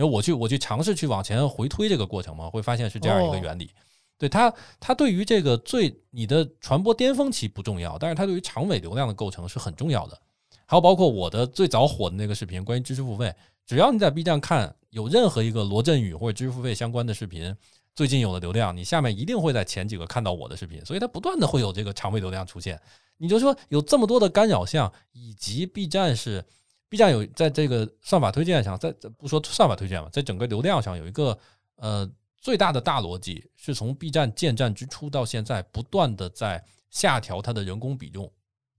[0.00, 3.70] 因为我去我去尝试去往前回推这个过程嘛，会发现是这样一个原理。
[4.16, 10.18] 对它，它对于这个最你的传播巅峰期不重要，但是它对于长尾流量的构成是很重要的。
[10.64, 13.34] 还有包括我的最早火的那个视频，关于知识付费，
[13.66, 17.54] 只要你在 B 站看有任何一个罗振宇或者知识付费相关的视频，
[17.94, 22.80] 最近有了流量，你下面一定会在前几个看到我的视频，所以它不断的会有这个长尾流量出现。
[23.18, 26.44] 你就说有这么多的干扰项，以及 B 站是
[26.90, 31.38] B 站有在这个算法推荐上，在不说算法推荐吧，在整个流量上有一个
[31.76, 38.30] 呃最大的大逻辑，是从 B 站建站之初到现在不断的在下调它的人工比重。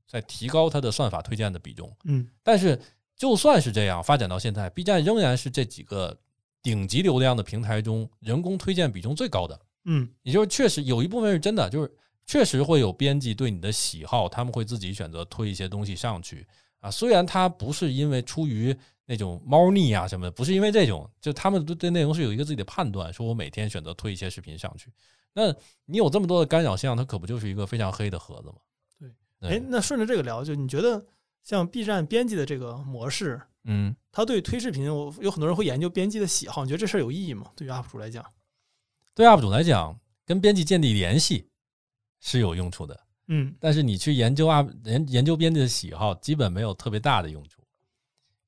[0.05, 2.77] 在提高它的算法推荐的比重，嗯，但是
[3.15, 6.19] 就算是这样，发展到现在，B 站仍然是这几个
[6.61, 11.89] 顶级流量的平台中人工推荐比重最高的，嗯，也就是确实有一部分是真的，就是
[12.25, 16.45] 确实会有编辑对你的喜好，他们会自己选择推一些东西上去
[16.81, 18.75] 啊，虽然它不是因为出于
[19.05, 24.91] 那种猫腻啊什么的，不是因为这种，就他们对对内容是有一个自己的判断，说我每天选择推一些视频上去，
[25.33, 25.55] 那
[25.85, 28.55] 你有这么多的干扰项，它可不就是一个非常黑的盒子吗？
[29.39, 31.05] 对哎，那顺着这个聊，就你觉得
[31.43, 37.51] 像 B 站编辑的这个模式，嗯，它对推视频，我有很多人会研究编辑的喜好，你觉得这事儿有意义吗？
[37.55, 38.25] 对于 UP 主来讲，
[39.15, 41.49] 对 UP 主来讲，跟编辑建立联系
[42.19, 42.99] 是有用处的，
[43.33, 47.61] 嗯，但是你去研究 UP 研研究编辑的喜好，基本没有特别大的用处，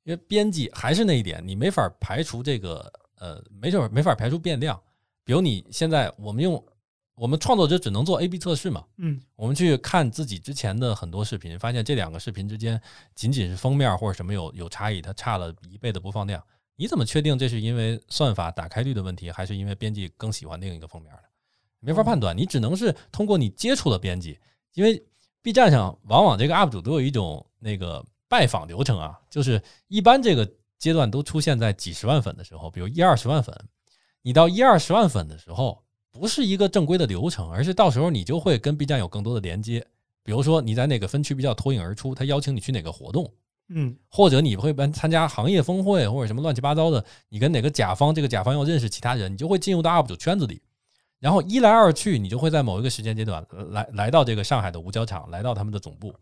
[0.03, 4.77] 因为编辑还是那一点，你没法排除这个，呃，没法没法排除变量，
[5.23, 6.63] 比如你现在我们用。
[7.15, 8.84] 我们创作者只能做 A/B 测试嘛？
[8.97, 12.81] 嗯，我们去看自己之前的很多视频，发现这两个视频之间
[13.13, 16.43] 仅仅是封面或者什么有有差异，它差了一倍的播放量。
[16.75, 21.23] 你怎么确定这是因为算法打开率的问题，还是因为编辑更喜欢另一个封面的？
[21.79, 24.39] 没法判断，你只能是通过你接触的编辑，
[24.74, 25.03] 因为
[25.41, 33.55] B 站上往往这个 UP 主都有一种那个拜访流程啊，就是一般这个阶段都出现在几十万粉的时候，比如一二十万粉，
[34.21, 35.82] 你到一二十万粉的时候。
[36.15, 39.84] 不是一个正规的流程，而是到时候你就会跟 B 站有更多的连接。
[40.21, 43.34] 比如说你在哪个分区比较脱颖而出，他邀请你去哪个活动，
[43.69, 50.61] 嗯，或者你会参参加行业峰会或者什么乱七八糟的，你跟哪个甲方，这个甲方要认识其他人，你就会进入到 UP 主圈子里。
[51.24, 56.13] 然后一来二去，你就会在某一个时间阶段来来到这个上海的五角场，来到他们的总部，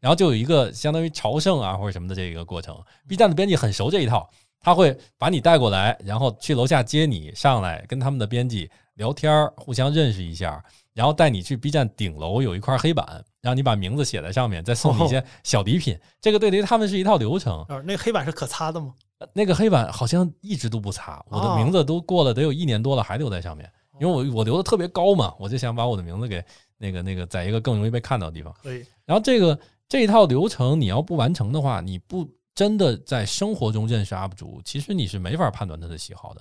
[0.00, 2.78] 然后就有一个相当于朝圣啊或者什么的这个过程。
[3.08, 4.28] B 站的编辑很熟这一套，
[4.60, 8.70] 他会把你带过来，然后去楼下接你上来，跟他们的编辑。
[8.96, 15.98] 聊天儿，互相认识一下，然后带你去 B 站顶楼有一块黑板，让你把名字写在上面，再送你一些小礼品。
[16.20, 17.64] 这个对于他们是一套流程。
[17.86, 18.92] 那个黑板是可擦的吗？
[19.32, 23.70] 那个黑板好像一直都不擦，我的名字都过了得有一年多了，还留在上面。
[24.00, 26.42] 因为我我留的特别高嘛，我就想把我的名字给
[26.78, 28.52] 那个那个在一个更容易被看到的地方。
[28.62, 28.84] 可以。
[29.04, 36.40] 然后这个这一套流程你要不完成的话，你不真的在生活中认识 UP 主，其实你是没法判断他的喜好的。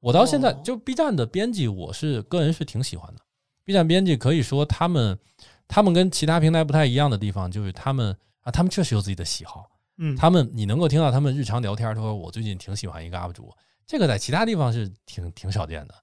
[0.00, 3.20] 我到现在就 B 站的编辑，我是个人是挺喜欢的。
[3.64, 5.18] B 站编辑可以说他们，
[5.66, 9.66] 他们跟其他平台不太一样的地方，就是他们啊，他们确实有自己的喜好。
[9.96, 13.50] 嗯，他们你能够听到他们日常聊天，他说我最近挺喜欢一个 UP 主，
[13.86, 15.94] 这个在其他地方是挺挺少见的。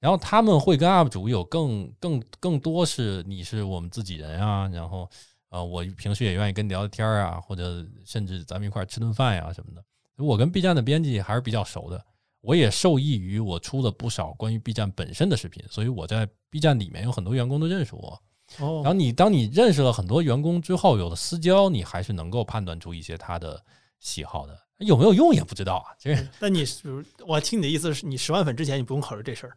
[0.00, 5.08] 然后他们会跟 UP 主有更更更多是你是我们自己人啊，然后
[5.50, 9.84] 呃，我平时也愿意跟你聊聊天啊，或者甚至咱们一块吃顿饭呀什么的。
[10.16, 12.04] 我跟 B 站的编辑还是比较熟的。
[12.40, 18.22] 我也受益于我出了不少关于 B 站本身的视频，所以我在 B 站里面有很多员工都认识我。
[18.58, 23.62] 哦，然后你当你认识了很多员工之后，有了私交，你还是能够判断出一些他的
[23.98, 25.92] 喜好的，有没有用也不知道啊。
[25.98, 29.56] 这，那你是我听你的意思是你十万粉之前你不用考虑这事儿？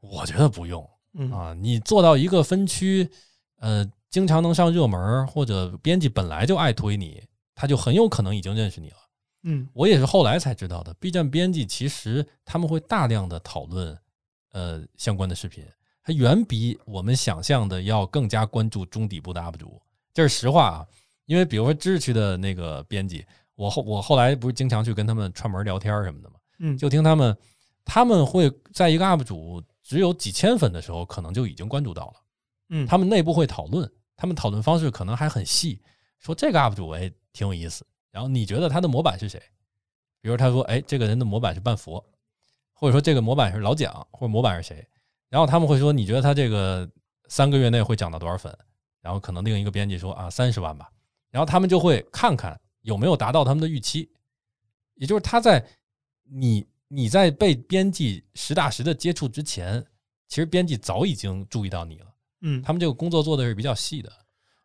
[0.00, 3.08] 我觉得不用嗯啊，你做到一个分区，
[3.58, 7.22] 呃，经常能上热门，或者编辑本来就爱推你，
[7.54, 8.96] 他就很有可能已经认识你了。
[9.42, 10.94] 嗯，我也是后来才知道的。
[10.94, 13.98] B 站编辑其实他们会大量的讨论，
[14.52, 15.64] 呃，相关的视频，
[16.02, 19.80] 它远比我们想象的要更加关注中底部的 UP 主，
[20.14, 20.86] 这是实话啊。
[21.26, 23.24] 因为比如说知识区的那个编辑，
[23.54, 27.36] 我后我后来不是经常去跟他们串门聊天什么的嘛，嗯，就听他们，
[27.84, 32.14] 他们会在一个 UP 主只有几千粉的时候，可能就已经关注到了，
[32.68, 35.82] 嗯，他们内部会讨论，他们讨论方式可能还很细，
[36.20, 37.84] 说这个 UP 主哎挺有意思。
[38.12, 39.42] 然后你觉得他的模板是谁？
[40.20, 42.08] 比如他说：“哎，这个人的模板是半佛，
[42.72, 44.86] 或者说这个模板是老蒋，或者模板是谁？”
[45.28, 46.88] 然后他们会说：“你觉得他这个
[47.26, 48.56] 三个月内会涨到多少粉？”
[49.02, 50.88] 然后可能另一个编辑说：“啊，三十万吧。”
[51.32, 54.08] 然后他们就会看看有没有达到他们的预期。
[54.94, 55.66] 也就是他在
[56.22, 59.80] 你你在被编辑实打实的接触之前，
[60.26, 62.06] 其实编辑早已经注意到你了。
[62.40, 64.12] 嗯，他们这个工作做的是比较细的。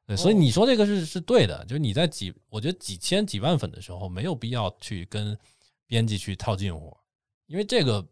[0.08, 5.38] 对，所以哦你说这个是是对的，就是你在几，我觉得几千几万粉的时候，没有必要去跟
[5.86, 6.98] 编辑去套近乎，
[7.46, 8.04] 因为这个，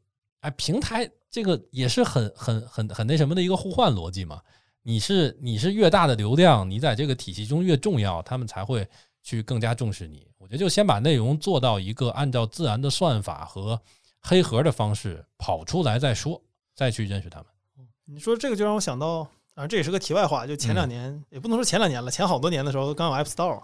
[0.41, 4.39] 哎，平台这个也是很很很很那什么的一个互换逻辑嘛。
[4.83, 8.87] 你是你是越大的流量，你在这个体系中越重要，他们才会
[9.23, 10.27] 去更加重视你。
[10.37, 13.79] 我觉得就先把内容做到一个按照自然的算法和
[14.23, 16.41] 黑盒的方式跑出来再说，
[16.73, 17.47] 再去认识他们。
[18.05, 23.61] 你说这个就让我想到，啊，这也是个题外话，就前两年、也不能说前两年了，前好多年的时候刚有 App Store，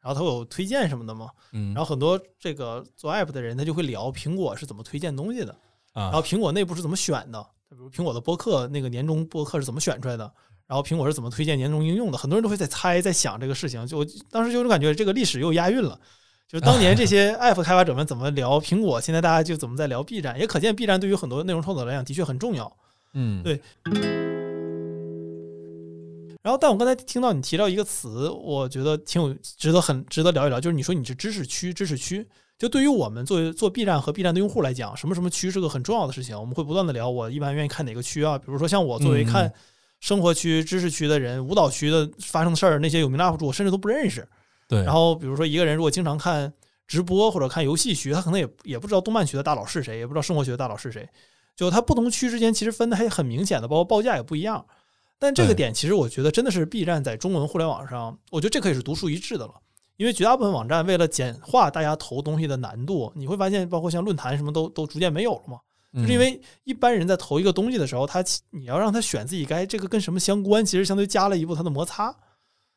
[0.00, 5.52] 然后它有推荐什么的嘛，嗯，然后很多这个做 App 的人他就会聊苹果是怎么推荐东西的，
[5.92, 10.30] 啊，然后苹果内部是怎么选的，比如苹果的播客那个年终播客是怎么选出来的，
[10.66, 15.98] 然后苹果是怎么推荐年终应用的，很多人都会在猜在想这个事情，就我当时就有种感觉这个历史又押韵了。
[16.48, 22.76] 就是当年这 些 App 开发者们怎么聊苹果，现在大家就怎么在聊 B 站，也可见 B 站对于很多内容创作者来讲的确很重要。
[23.14, 23.60] 嗯，对
[26.42, 32.26] 然后，但我刚才听到你提到一个词，我觉得挺有值得很值得聊一聊，就是你说你是知识区，知识区。
[32.58, 37.08] 就对于我们作为做 B 站和 B 站的用户来讲，什么什么区是个很重要的事情，我们会不断的聊。
[37.08, 38.36] 我一般愿意看哪个区啊？
[38.38, 39.52] 比如说像我作为嗯看
[40.00, 44.26] 生活区、知识区的人，舞蹈区的发生的事儿，那些有名的 UP 主我甚至都不认识。
[44.72, 46.50] 对，然后比如说一个人如果经常看
[46.86, 51.06] 直播或者看游戏区，他可能也也不知道动漫区的大佬是谁，也不知道生活区的大佬是谁。
[51.54, 54.64] 就它不同区之间其实分的还很明显的，包括报价也不一样。
[55.18, 59.52] 但这个点其实我觉得真的是 B 站在中文互联网上，我觉得这可以是独树一帜的了。
[59.98, 65.58] 因为绝大部分网站为了简化大家投东西的难度，你会发现，包括像论坛什么都都逐渐没有了嘛。
[65.92, 72.16] 嗯就是因为一般人在投一个东西的时候，他你要让他选自己该这个跟什么相关，其实相对加了一步他的摩擦。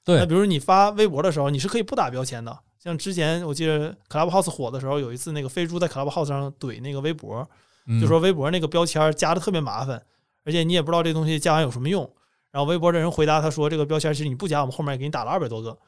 [0.06, 2.58] 对那比如你发微博的时候，你是可以不打标签的。
[2.78, 7.46] 像之前我记得 Clubhouse 火的时候，有一次那个飞猪在 Clubhouse 上怼那个微博，
[7.88, 10.00] 嗯就说微博那个标签加的特别麻烦，
[10.46, 12.08] 而且你也不知道这东西加完有什么用。
[12.52, 15.80] 然后微博的人回答他说，这个标签其实你不加，我们后面也给你打了二百多个，就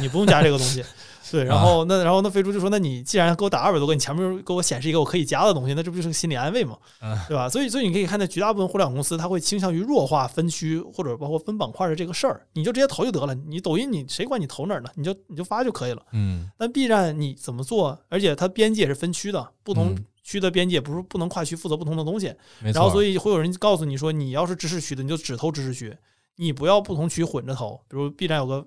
[0.00, 0.84] 你不用加这个东西。
[1.30, 6.76] 对，然后那然后那飞猪就说，那你既然给我打二百多个，你前面给我显示一个我可以加的东西，那这不就是个心理安慰吗？
[7.00, 7.48] 嗯对吧？
[7.48, 13.32] 所以所以你可以看到，绝大部分互联网公司它会倾向于弱化分区或者包括分板块的这个事儿，你就直接投就得了。
[13.32, 14.90] 你抖音你谁管你投哪儿呢？
[14.96, 16.02] 你就你就发就可以了。
[16.12, 17.96] 嗯但 B 站你怎么做？
[18.08, 22.34] 而且它编辑也是分区的，不同嗯区的编辑也不是不能跨区负责不同的东西。
[22.58, 25.96] 然后所以会有人告诉你说，你要是知识区的，你就只投知识区，
[26.38, 27.80] 你不要不同区混着投。
[27.88, 28.66] 比如 B 站有个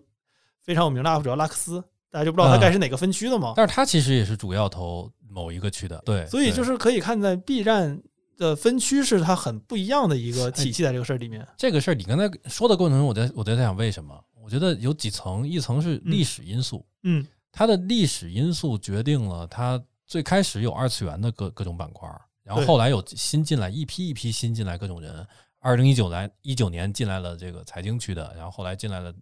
[0.63, 3.53] 非常有名的 UP 主叫拉克斯，大家就不知道他啊该是哪个分区的嘛。
[3.55, 8.01] 但是他其实也是主要投某一个区的，对，所以就是可以看在 B 站
[8.37, 11.47] 的分区是它很不一样的一个体系在这个事儿里面。
[11.57, 14.19] 这个事儿，你刚才说的过程中，我在我在想为什么？
[14.41, 25.25] 我觉得有几层，一层是历史因素，嗯它的历史因素决定了它最开始有二次元的各各种板块儿，然后后来有新进来一批一批新进来各种人。
[25.59, 29.13] 二零一九来一九年进来了这个财经区的，然后后来进来了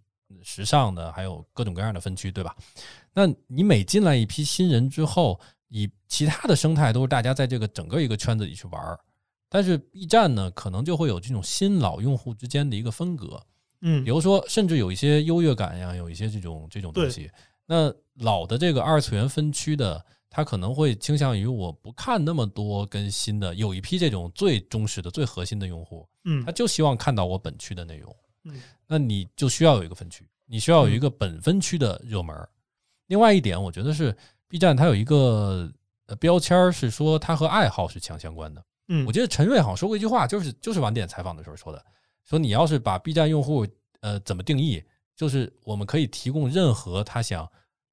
[0.43, 2.55] 时尚的，还有各种各样的分区，对吧？
[3.13, 8.99] 那你每进来一批新人之后，以其他的生态都是大家在这个整个一个圈子里去玩儿，
[9.49, 13.41] 但是 B 站呢，可能就会有这种新老用户之间的一个分隔，
[13.81, 17.29] 嗯比如说，甚至有一些优越感呀，有一些这种这种东西。
[17.65, 28.15] 那老的这个二次元分区的，他可能会倾向于我不看那么多跟新的，有一批这种最忠实的、最核心的用户，嗯他就希望看到我本区的内容。
[28.43, 28.59] 嗯
[28.91, 32.49] 那你就需要有一个分区，你需要有一个本分区的热门儿。
[33.07, 34.13] 另外一点，我觉得是
[34.49, 35.71] B 站它有一个
[36.07, 38.61] 呃标签儿是说它和爱好是强相关的。
[38.89, 41.81] 嗯，我记得陈瑞好像说过一句话，就是就是晚点采访的时候说的，
[42.25, 43.65] 说你要是把 B 站用户
[44.01, 44.83] 呃怎么定义，
[45.15, 47.49] 就是我们可以提供任何他想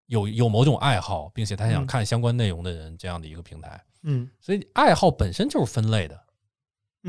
[0.06, 3.80] 有有某种爱好，并且他想嗯看相关内容的人这样的一个平台。
[4.02, 6.20] 嗯所以爱好本身就是分类的，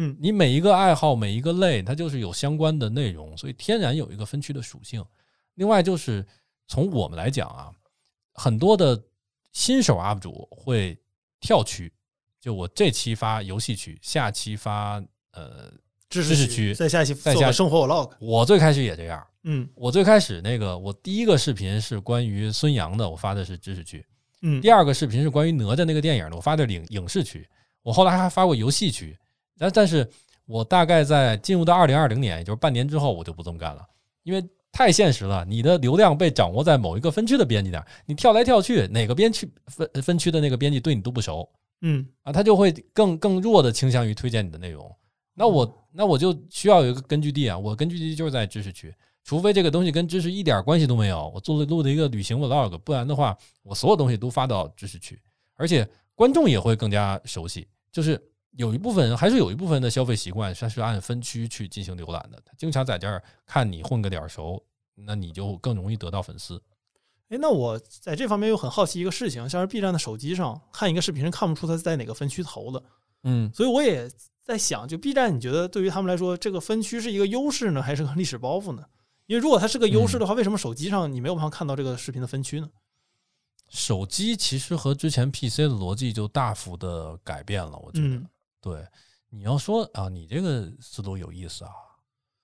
[0.02, 5.04] 嗯你每一个爱好每一个类，它就是有相关的内容，所以天然有一个分区的属性。
[5.56, 6.26] 另外就是
[6.68, 7.70] 从我们来讲啊，
[8.34, 8.98] 很多的
[9.52, 10.98] 新手 UP 主会
[11.42, 11.92] 跳区，
[12.40, 15.70] 就我这期发游戏区，下期发呃，
[16.10, 18.12] 知知识区，区在下一期再下生活 vlog。
[18.22, 19.22] 我最开始也这样。
[19.44, 24.00] 嗯我最开始那个，我第一个视频是关于孙杨的，我发的是知识区；
[24.42, 27.46] 嗯第二个视频是关于哪吒那个电影的，我发的影影视区。
[27.82, 29.18] 我后来还发过游戏区，
[29.60, 30.10] 但但是
[30.46, 33.86] 我大概在进入到二零二零年，也就是半年之后，我就不这么干了，
[34.24, 35.46] 因为太现实了。
[35.46, 41.48] 你的流量被掌握在某一个分区的编辑那儿，你跳来跳去，哪个编区分分区的那个编辑对你都不熟
[41.82, 44.90] 嗯啊，他就会更更弱的倾向于推荐你的内容。
[45.34, 48.94] 那我那我就需要有一个根据地啊，我根据地就是在知识区。
[49.24, 55.20] 除非这个东西跟知识一点关系都没有，我做了录的一个旅行 vlog，不然的话，我所有东西都发到知识区，
[55.56, 57.68] 而且观众也会更加熟悉。
[57.92, 58.20] 就是
[58.58, 64.62] 有一部分人还是有一部分的消费习惯，它是按分区去进行浏览的，他经常在这儿看你混个点熟，
[64.96, 66.62] 那你就更容易得到粉丝。
[67.30, 72.84] 哎，那我在这方面又很好奇一个事情，像是 B 站的手机上看一个视频是看不出它是在哪个分区投的，
[73.24, 74.10] 嗯，所以我也
[74.42, 78.84] 在想，就 B 站，你觉得对于他们来说，这个分区是一个优势呢，还是个历史包袱呢？
[79.28, 82.68] 因为如果它是个优势的话，为什么手机上你没有办法看到这个视频的分区呢？
[83.70, 88.08] 手机其实和之前 PC 的逻辑就大幅的改变了，我觉得。
[88.08, 88.28] 嗯
[88.62, 88.86] 对，
[89.30, 91.72] 你要说啊，你这个思路有意思啊，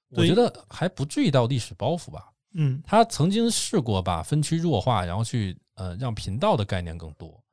[0.09, 2.31] 我觉得还不至于到历史包袱吧。
[2.57, 7.43] 嗯他曾经试过把分区弱化，然后去呃让频道的概念更多。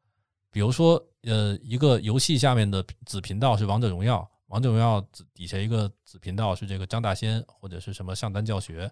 [0.51, 8.89] 比如说，呃，一个游戏下面的子频道是王者荣耀，王者荣耀子底下一个子频道是这个张大仙或者是什么上单教学。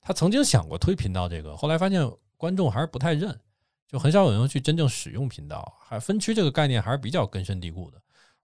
[0.00, 3.38] 他曾经想过推频道这个，后来发现观众还是不太认，
[3.86, 5.76] 就很少有人去真正使用频道。
[5.78, 8.02] 还分区这个概念还是比较根深蒂固的。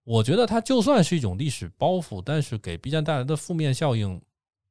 [0.08, 4.18] 我觉得它就算是一种历史包袱，但是给 B 站带来的负面效应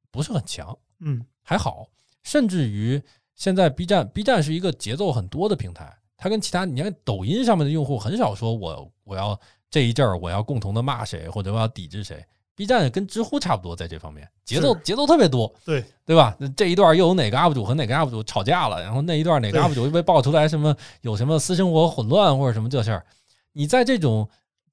[0.10, 0.76] 不是很强。
[1.00, 1.86] 嗯还好，
[2.24, 3.00] 甚至于
[3.36, 12.26] 现在 B 站，B 站是一个节奏很多的平台，它跟其他你看抖音上面的用户很少说我我要这一阵儿我要共同的骂谁或者我要抵制谁
[12.56, 16.36] ，B 站跟知乎差不多在这方面节奏节奏特别多，对对吧？
[16.40, 23.06] 那这一段又有哪个 UP 主和哪个 UP 主吵架了，然后那一段哪个 UP 主又被爆出来什么有什么私生活混乱或者什么这事儿，
[23.54, 24.28] 你在这种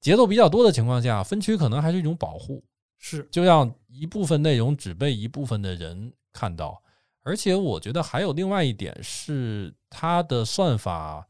[0.04, 2.62] 节奏比较多的情况下，分区可能还是一种保护，
[2.98, 6.82] 是就让一部分内容只被一部分的人看到。
[7.22, 11.26] 而且我觉得还有另外一点是，它的算法，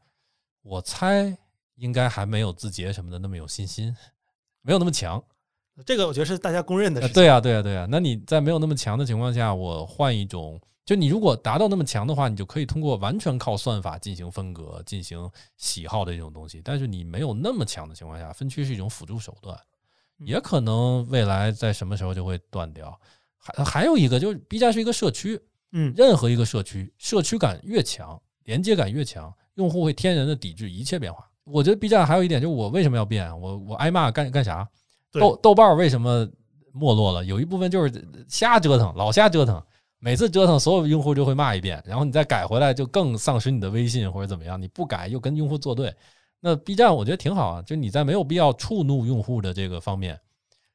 [0.61, 1.37] 我猜
[1.75, 3.95] 应该还没有字节什么的那么有信心，
[4.61, 5.23] 没有那么强。
[5.85, 7.13] 这个，我觉得是大家公认的事情。
[7.13, 7.87] 呃对啊，对啊，对啊。
[7.89, 16.61] 那你在没有那么强的情况下，我换一种，就你如果达到那么强的话，你就可以通过完全靠算法进行分隔、进行喜好的这种东西。
[16.63, 19.59] 但是你没有那么强的情况下，分区是一种辅助手段，
[20.19, 22.97] 嗯也可能未来在什么时候就会断掉。
[23.37, 31.27] 还还有一个就是 B 站是一个社区，嗯任何一个社区，社区感越强，连接感越强，用户会天然的抵制一切变化。
[31.45, 33.29] 我觉得 B 站还有一点就是，我为什么要变？
[33.41, 34.67] 我我挨骂干干啥？
[35.11, 36.27] 豆豆瓣儿为什么
[36.73, 37.25] 没落了？
[37.25, 39.63] 有一部分就是瞎折腾，老瞎折腾，
[39.99, 45.93] 每次折腾所有用户就会骂一遍，然后你再改回来就更丧失你的威信或者怎么样，你不改又跟用户作对。
[46.41, 50.19] 那 B 站我觉得挺好啊，就你在没有必要触怒用户的这个方面，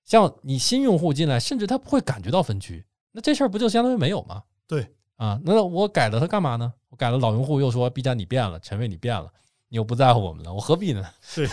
[0.04, 4.42] 像你新用户进来，甚至他不会感觉到分区，那这事儿不就相当于没有吗？
[4.66, 6.72] 对啊，那我改了它干嘛呢？
[6.88, 9.30] 我改了，老用户又说 B 站你变了，陈伟你变了，
[9.68, 11.04] 你又不在乎我们了，我何必呢？
[11.36, 11.46] 对，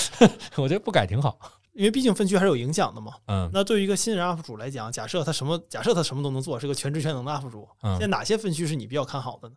[0.56, 1.38] 我觉得不改挺好。
[1.78, 3.14] 因为毕竟分区还是有影响的嘛。
[3.26, 3.48] 嗯。
[3.54, 7.92] 那对于一个新人 UP 主来讲，假设他什么，假设他什么都能做，是个全职全能的 UP 主，嗯。
[7.92, 9.54] 现在嗯，哪些分区是你比较看好的呢？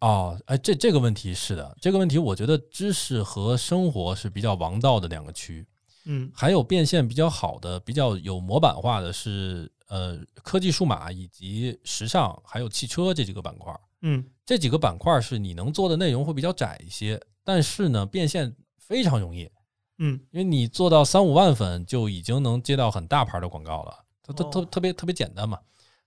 [0.00, 5.66] 哦，哎，这这个问题是的，这个问题我觉得知识和生活是比较王道的两个区，
[6.06, 6.32] 嗯。
[6.34, 13.78] 还有变现比较好的、比较有模板化的是呃科技数码以及时尚还有汽车这几个板块。
[14.00, 14.24] 嗯。
[14.46, 19.50] 这几个板块是你能做的内容会比较窄一些，但是呢，变现非常容易，
[20.00, 25.58] 嗯因为你做到三五万粉就已经能接到很大牌的广告了，它它特哦特别特别简单嘛。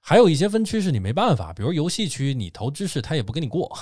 [0.06, 3.74] 还有一些分区是你没办法，比如游戏区，你投知识它也不给你过，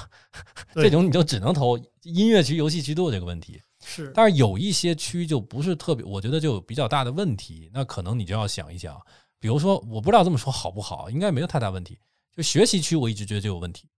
[0.76, 3.60] 这种你就只能投音乐区、游戏区都有这个问题。
[3.84, 9.02] 是但是有一些区就不是特别，我觉得就有比较大的问题，那可能你就要想一想，
[9.40, 11.98] 比如说我不知道这么说好不好，应该没有太大问题。
[12.36, 13.90] 就学习区，我一直觉得就有问题，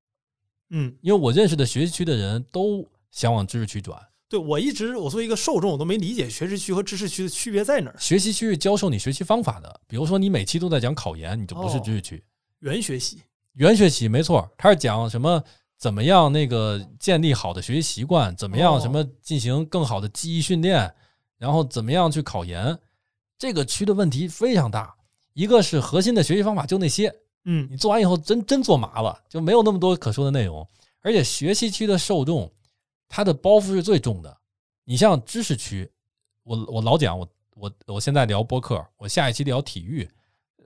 [0.69, 4.01] 嗯，因为我认识的学习区的人都想往知识区转。
[4.33, 7.95] 对我一直我作为一个受众，我都没理解学识区和知识区的区别在哪儿。
[7.99, 12.23] 学习区是教授你学习方法的，比如说你每期都在讲考研，你就不是哦知识区。
[12.61, 13.21] 原学习，
[13.53, 15.39] 原学习没错，他是讲什么
[15.77, 20.91] 怎么样那个建立好的学习习惯，怎么样哦什么进行更好的记忆训练，
[21.37, 22.75] 然后怎么样去考研。
[23.37, 24.95] 这个区的问题非常大，
[25.33, 27.13] 一个是核心的学习方法就那些，
[27.45, 30.67] 嗯你做完以后真真做麻了，就没有那么多可说的内容。
[31.03, 32.51] 而且学习区的受众，
[33.15, 34.37] 他的包袱是最重的。
[34.85, 35.87] 你像知识区，
[36.41, 40.09] 我我老讲，我我我现在聊播客，我下一期聊体育，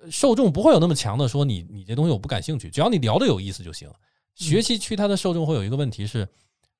[0.02, 3.92] 呃受众不会有那么强的说你你这东西我不感兴趣，只要你聊的有意思就行。
[4.34, 6.26] 学习区它的受众会有一个问题是，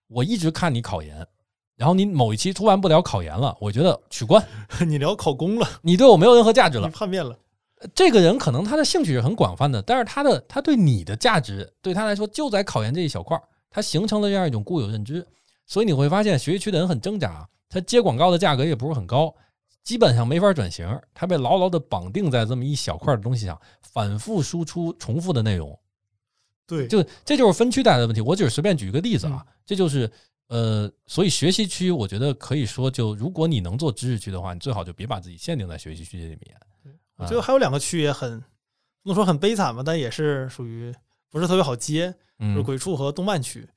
[0.08, 1.28] 我一直看你考研，
[1.76, 4.42] 然后你某一期突然不聊考研了，我觉得取关，
[4.88, 6.92] 你聊考公了，你对我没有任何价值你了。
[6.92, 7.38] 叛变了。
[7.94, 15.28] 这个人可能他的兴趣是很广泛的，但是他的他对你的价值对他来说就在考研这一小块儿，他形成了这样一种固有认知，
[15.68, 19.36] 所以你会发现学习区的人很挣扎，他接广告的价格也不是很高，
[19.84, 25.78] 基本上没法转型，他被牢牢的绑定在这么一小块的东西上，反复输出重复的内容，
[26.66, 28.22] 对，就这就是分区带来的问题。
[28.22, 30.10] 我只是随便举一个例子啊，这就是
[30.48, 36.56] 呃，所以学习区我觉得可以说，就如果你能做知识区的话，你最好就别把自己限定在学习区这里面。
[37.18, 38.40] 我觉得还有两个区也很
[39.04, 40.94] 不能说很悲惨吧，但也是属于
[41.30, 42.08] 不是特别好接，
[42.40, 43.68] 就是嗯，鬼畜和动漫区。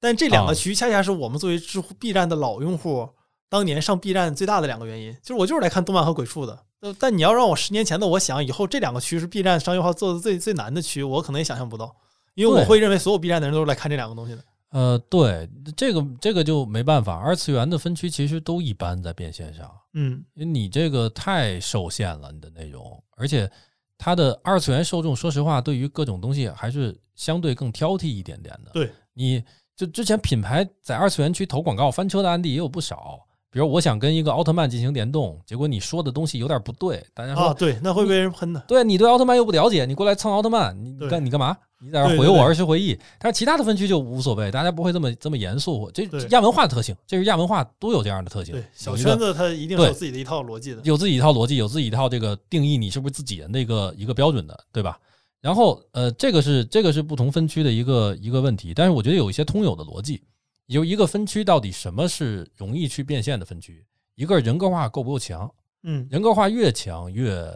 [0.00, 3.08] 但这两个啊区恰恰是我们作为知乎 B 站的老用户，
[3.48, 6.64] 当年上 B 站最大的两个原因，就是我就是来看动漫和鬼畜的。
[6.80, 11.96] 呃但你要让我十年前的我想以后这两个区是 B 站商业化做的最最难的区，我可能也想象不到，
[12.34, 14.44] 因为我会认为所有 B 站的人都是来看这两个东西的。
[14.70, 23.50] 呃，对，这个这个就没办法，二次元的分区其实都一般在变现上，嗯因为你这个太受限了，你的内容，而且
[23.96, 28.72] 它的二次元受众，说实话，对于各种东西还是相对更挑剔一点点的。
[28.72, 29.42] 对，你
[29.76, 33.18] 就之前品牌在二次元区投广告翻车的案例也有不少，
[33.50, 38.60] 比如我想跟一个奥特曼进行联动，结果你说的东西有点不对，大家说、啊，对，那会被人喷的。
[38.68, 41.56] 对你对奥特曼又不了解，你过来蹭奥特曼，你干你干嘛？
[41.80, 42.98] 你在这儿毁我儿时回忆。
[43.18, 45.90] 但是其他的分区就无所谓，大家不会这么这么严肃。
[45.92, 48.54] 这亚文化的特性，这是亚文化都有这样的特性。
[48.54, 50.80] 对，小圈子它一定是有自己的一套逻辑的。
[50.84, 54.98] 有自己一套逻辑，有自己一套这个定义你是不是自己人的一个一个标准的，对吧？
[55.44, 60.22] 然后呃，这个是这个是不同分区的一个一个问题，但是我觉得有一些通有的逻辑，
[60.68, 63.84] 有一个分区到底什么是容易去变现的分区，
[64.14, 67.46] 一个人格化够不够强，嗯人格化越强越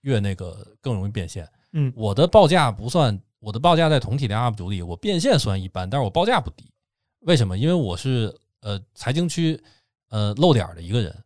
[0.00, 1.48] 越那个更容易变现。
[1.74, 6.68] 嗯我的报价不算，我的报价在同体量 UP 主里，我变现算一般，但是我报价不低。
[7.20, 7.56] 为什么？
[7.56, 9.56] 因为我是呃财经区
[10.08, 11.22] 呃露脸儿的一个人，嗯，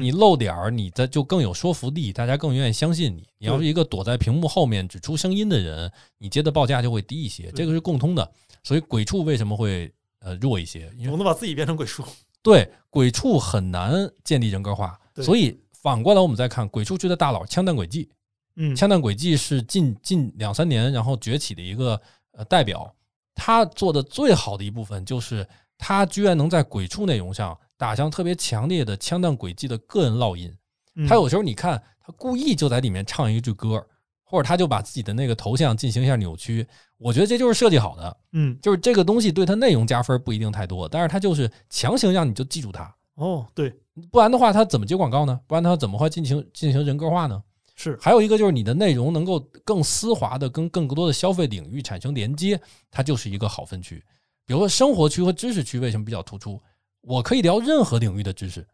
[0.00, 3.26] 你露点儿，你在就更有说服力，大家更愿意相信你。
[3.38, 8.32] 你要是一个躲在屏幕后面只出声音的人，你接的报价就会低一些，这个是共通的。
[8.62, 10.90] 所以鬼畜为什么会呃弱一些？
[10.96, 12.04] 因为总能把自己变成鬼畜。
[12.42, 13.92] 对鬼畜很难
[14.24, 18.10] 建立人格化，对所以反过来我们再看鬼畜区的大佬枪弹轨迹，
[18.56, 22.00] 嗯，枪弹轨迹是近近两三年然后崛起的一个
[22.32, 22.92] 呃代表，
[23.34, 25.46] 他做的最好的一部分就是
[25.78, 30.48] 他居然能在鬼畜内容上打上特别强烈的枪弹轨迹的个人烙印。
[30.94, 33.84] 嗯他有时候你看他故意就在里面唱一句歌，
[34.22, 36.64] 或者他就把自己的那个头像进行一下扭曲，
[36.96, 42.94] 我觉得这就是设计好的，嗯就是这个东西对他内容加分不一定太多，但是他就是强行让你就记住它。
[43.16, 43.74] 哦，对，
[44.12, 45.40] 不然的话，他怎么接广告呢？
[45.48, 47.42] 不然他怎么会进行进行人格化呢？
[47.74, 52.60] 是还有一个就是你的内容能够更丝滑的跟更多的消费领域产生连接，
[52.92, 54.00] 它就是一个好分区。
[54.46, 56.60] 比如说生活区和知识区为什么比较突出？
[57.02, 58.66] 我可以聊任何领域的知识。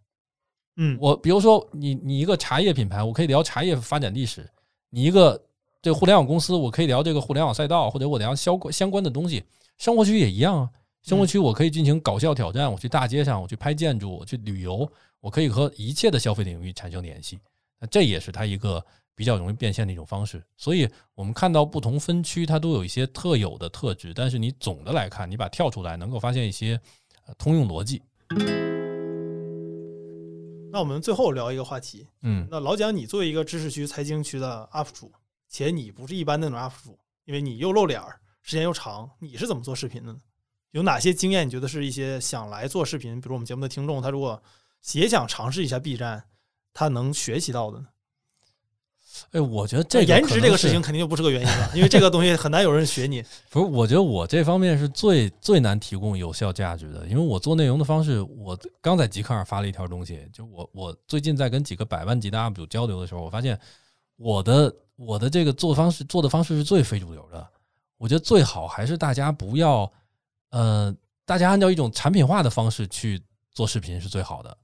[0.76, 4.43] 嗯我比如说你你一个茶叶品牌，我可以聊茶叶发展历史；
[4.91, 5.43] 你一个
[5.83, 9.43] 这个互联网公司，我可以聊这个互联网赛道，或者我聊相关相关的东西。
[9.76, 10.70] 生活区也一样啊，
[11.03, 14.89] 生活区我可以进行搞笑挑战，我去大街上，我去拍建筑，我去旅游，
[15.20, 17.39] 我可以和一切的消费领域产生联系。
[17.81, 20.45] 那这也是它一个比较容易变现的一种方式。
[20.57, 26.81] 所以我们看到不同分区它都有一些特有的特质，但是你总的来看，你把它跳出来，能够发现一些
[27.26, 28.01] 呃通用逻辑。
[30.70, 32.07] 那我们最后聊一个话题。
[32.22, 35.11] 嗯那老蒋，你作为一个知识区、财经区的 UP 主，
[35.49, 40.18] 且你不是一般那种 UP 主，因为你又露脸儿，时间又长，你是怎么做视频的呢？
[40.72, 41.47] 有哪些经验？
[41.47, 44.43] 你觉得是一些想来做视频，比如我们节目的听众，他如果
[44.93, 46.24] 也想尝试一下 B 站，
[46.74, 47.89] 他能学习到的呢？
[49.30, 53.22] 哎，我觉得这个颜值这个事情肯定就不是个原因了，因为这个东西很难有人学你。
[53.50, 63.58] 不是，我觉得我这方面是最最难提供有效价值的，因为我做内容的方式，我刚在极客上发了一条东西，就我我最近在跟几个百万级的 UP 主交流的时候，我发现
[64.16, 67.46] 我的我的这个做方式做的方式是最非主流的，
[67.96, 69.90] 我觉得最好还是大家不要，
[70.50, 70.94] 呃，
[71.24, 74.56] 大家按照一种产品化的方式去做视频是最好的，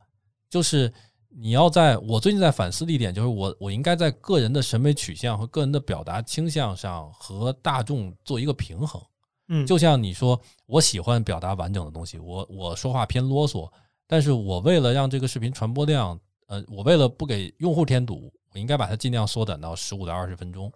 [0.48, 0.92] 就是
[1.37, 9.03] 你要在我最近在反思的一点就是我我应该在个人的审美取向和个人的表达倾向上和大众做一个平衡。
[9.49, 13.70] 嗯，就像你说，我喜欢表达完整的东西，我我说话偏啰嗦，
[14.07, 20.72] 但是我为了让这个视频传播量，呃，我为了不给用户添堵，我应该把它尽量缩短到十五到二十分钟，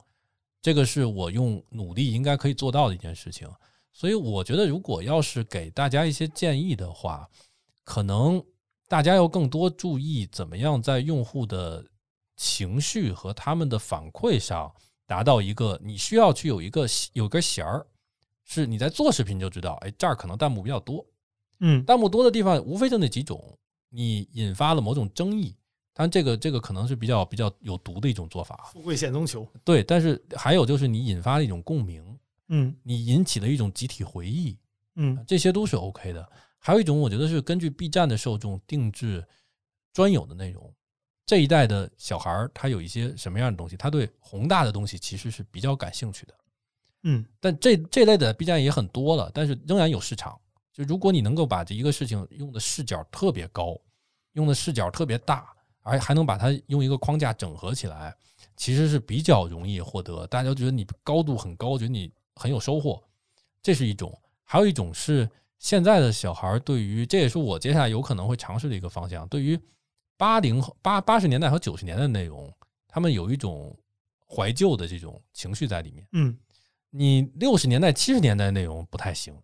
[0.61, 3.49] 这个是我用努力应该可以做到的一件事情。
[3.91, 7.27] 所以我觉得，如果要是给大家一些建议的话，
[7.85, 8.43] 可能
[8.89, 11.85] 大家要更多注意怎么样在用户的
[12.37, 14.73] 情绪和他们的反馈上
[15.07, 17.87] 达到一个，你需要去有一个有根弦儿，
[18.45, 21.05] 是你在做视频就知道，哎，这儿可能弹幕比较多，
[21.61, 23.57] 嗯弹幕多的地方无非就那几种，
[23.91, 25.55] 你引发了某种争议，
[25.93, 29.47] 当然这个这个可能是比较比较有毒的一种做法，富贵险中求。
[29.65, 32.19] 对，但是还有就是你引发了一种共鸣，
[32.49, 34.57] 嗯你引起了一种集体回忆，
[34.95, 36.27] 嗯这些都是 OK 的。
[36.59, 39.27] 还有一种，我觉得是根据 B 站的受众定制
[39.93, 40.73] 专有的内容。
[41.25, 43.77] 这一代的小孩儿，他有一些什么样的东西？
[43.77, 46.35] 他对宏大的东西其实是比较感兴趣的。
[47.03, 50.39] 嗯但这这类的 B 站也很多了，但是仍然有市场。
[50.73, 53.79] 就如果你能够把这一个事情用的视角特别高，
[54.33, 55.53] 用的视角特别大，
[55.83, 58.15] 而还能把它用一个框架整合起来，
[58.57, 60.27] 其实是比较容易获得。
[60.29, 63.03] 大家觉得你高度很高，觉得你很有收获，
[63.61, 64.11] 这是一种；
[64.45, 65.29] 还有一种是
[65.59, 69.59] 现在的小孩对于，这也是我接下来有可能会尝试的一个方向，对于
[70.17, 72.53] 八零八八十年代和九十年代的内容，
[72.87, 73.77] 他们有一种
[74.27, 76.07] 怀旧的这种情绪在里面。
[76.13, 76.37] 嗯
[76.91, 79.35] 你六十年代、七十年代内容不太行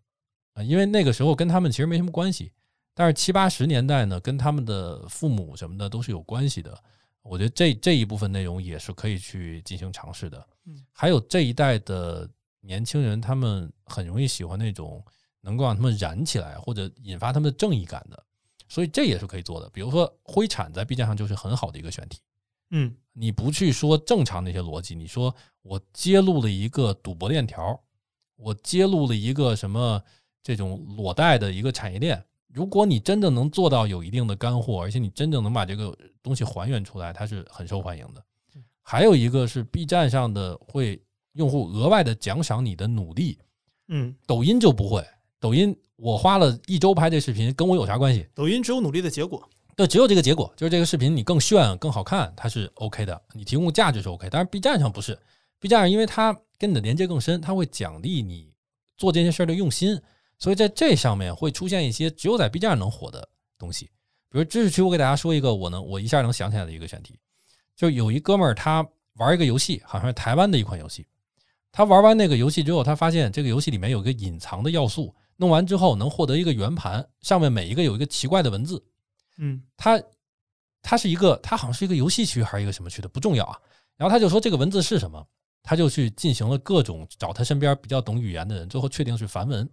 [0.55, 2.51] 啊，因为那个时候跟他们其实没什么关系。
[2.95, 6.75] 但是七八十年代呢，跟他们的父母什么的都是有关系的。
[7.23, 10.47] 我觉得这这一部分内容也是可以去进行尝试的。
[10.65, 12.27] 嗯，还有这一代的
[12.61, 15.05] 年轻人，他们很容易喜欢那种
[15.45, 18.25] 能够让他们燃起来或者引发他们的正义感的，
[18.67, 19.69] 所以这也是可以做的。
[19.69, 22.19] 比如说灰产在 B 站上就是很好的一个选题。
[22.71, 25.33] 嗯你不去说正常那些逻辑，你说
[25.63, 27.79] 我揭露了一个赌博链条，
[28.37, 30.03] 我揭露了一个什么
[30.43, 32.25] 这种裸贷的一个产业链。
[32.49, 38.25] 如果你真的能做到有一定的干货，而且你真正能把这个东西还原出来，它是很受欢迎的。
[38.81, 41.01] 还有一个是 B 站上的会
[41.33, 43.39] 用户额外的奖赏你的努力，
[43.89, 45.05] 嗯，抖音就不会。
[45.45, 48.27] 抖音我花了一周拍这视频，跟我有啥关系？
[48.35, 49.47] 抖音只有努力的结果。
[49.77, 54.27] 对，只有这个结果，就是这个视频你更炫、更好看，它是 OK 的，你提供价值是 OK。
[54.31, 55.19] 但是 B 站上不是
[55.61, 58.55] ，B 站上因为它跟你的连接更深，它会奖励你
[58.97, 60.01] 做这件事儿的用心，
[60.39, 63.29] 所以在这上面会出现一些只有在 B 站上能火的
[63.59, 63.91] 东西。
[64.31, 67.19] 比如知识区，我给大家说一个我能我一下能想起来的一个选题，
[67.77, 68.83] 就有一哥们儿他
[69.17, 71.05] 玩一个游戏，好像是台湾的一款游戏，
[71.71, 78.83] 他玩完那个游戏之后，他发现这个游戏里面有一个隐藏的要素，弄完之后能获得一个圆盘，上面每一个有一个奇怪的文字。
[79.39, 80.01] 嗯它
[80.83, 83.59] 它是一个，它好像是一个游戏区还是一个什么区的，不重要啊。
[83.97, 85.27] 然后他就说这个文字是什么，
[85.63, 89.69] 他就去进行了各种找他身边比较懂语言的人，最后确定是梵文。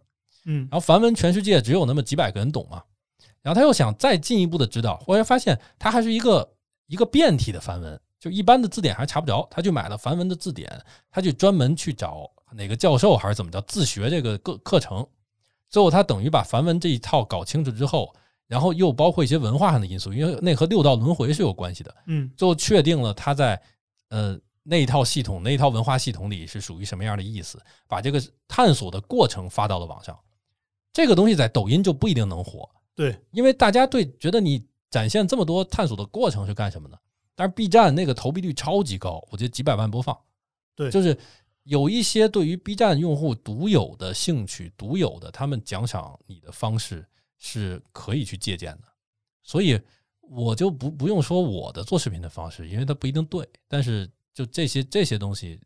[0.45, 2.81] 嗯然后梵文全世界只有那么几百个人懂嘛，
[3.41, 6.55] 然后他又想再进一步的知道，后来发现它还是一个
[6.87, 10.67] 一个变体的梵文，就一般的字典还查不着，他去买了梵文的字典，
[11.11, 15.07] 他去专门去找哪个教授还是怎么着自学这个课课程，
[15.71, 18.13] 最后他等于把梵文这一套搞清楚之后，
[18.45, 23.59] 然后又包括一些文化上的因素，因为那和六道轮回是有关系的，嗯最后确定了他在
[24.09, 30.15] 呃那一套系统、那一套文化系统里是属于什么样的意思，把这个探索的过程发到了网上。
[30.93, 36.97] 这个东西在抖音就不一定能火，对，因为大家对觉得你展现这么多探索的过程是干什么呢？
[37.33, 40.15] 但是 B 站那个投币率超级高，我觉得几百万播放，
[40.75, 41.17] 对就是
[41.63, 47.07] 有一些对于 B 站用户独有的兴趣、独有的他们奖赏你的方式
[47.37, 48.87] 是可以去借鉴的，
[49.43, 49.79] 所以
[50.21, 55.59] 我就不不用说我的做视频的方式，因为它不一定对，但是就这些这些东西，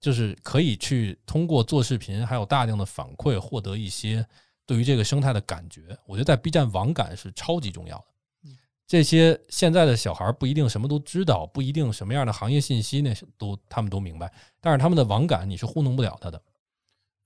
[0.00, 4.26] 就是可以去通过做视频，还有大量的反馈，获得一些
[4.66, 5.96] 对于这个生态的感觉。
[6.06, 8.04] 我觉得在 B 站网感是超级重要的。
[8.86, 16.42] 这些现在的小孩不一定什么都知道，不一定什么样的行业信息那是都他们都明白，但是他们的网感你是糊弄不了他的。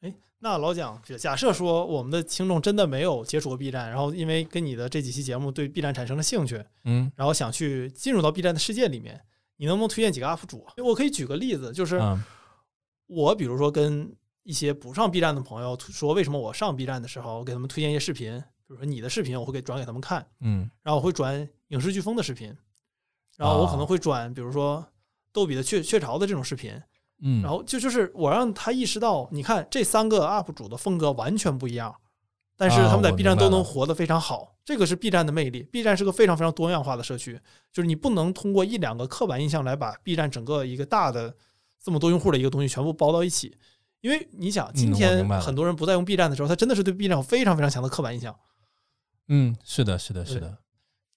[0.00, 9.20] 哎那老蒋，假设说我们的听众真的没有接触过 B 站，然后因为跟你的这几期节目对 B 站产生了兴趣，嗯然后想去进入到 B 站的世界里面，
[9.56, 10.64] 你能不能推荐几个 UP 主？
[10.76, 12.22] 我可以举个例子，就是嗯
[13.08, 22.54] 我比如说跟一些不上 B 站的朋友说，为什么我上 B 站的时候，我给他们推荐一些视频，比如说你的视频，我会给转给他们看，嗯然后我会转影视飓风的视频，
[23.38, 24.86] 然后我可能会转比如说
[25.32, 26.78] 逗比的雀雀巢的这种视频，
[27.22, 31.96] 嗯，然后就就是我让他意识到，你看这三个 UP 主的风格完全不一样，
[32.58, 35.62] 但是他们在 B 站都能活得非常好，这个是 B 站的魅力。
[35.62, 37.40] B 站是个非常非常多样化的社区，
[37.72, 41.34] 就是你不能通过一两个刻板印象来把 B 站整个一个大的
[41.82, 43.56] 这么多用户的一个东西全部包到一起。
[44.00, 48.36] 因为你想，今天很多人不再用 B 站的时候，他真的是对 B 站有非常非常强的刻板印象。
[49.28, 50.56] 嗯，是的，是的，是的。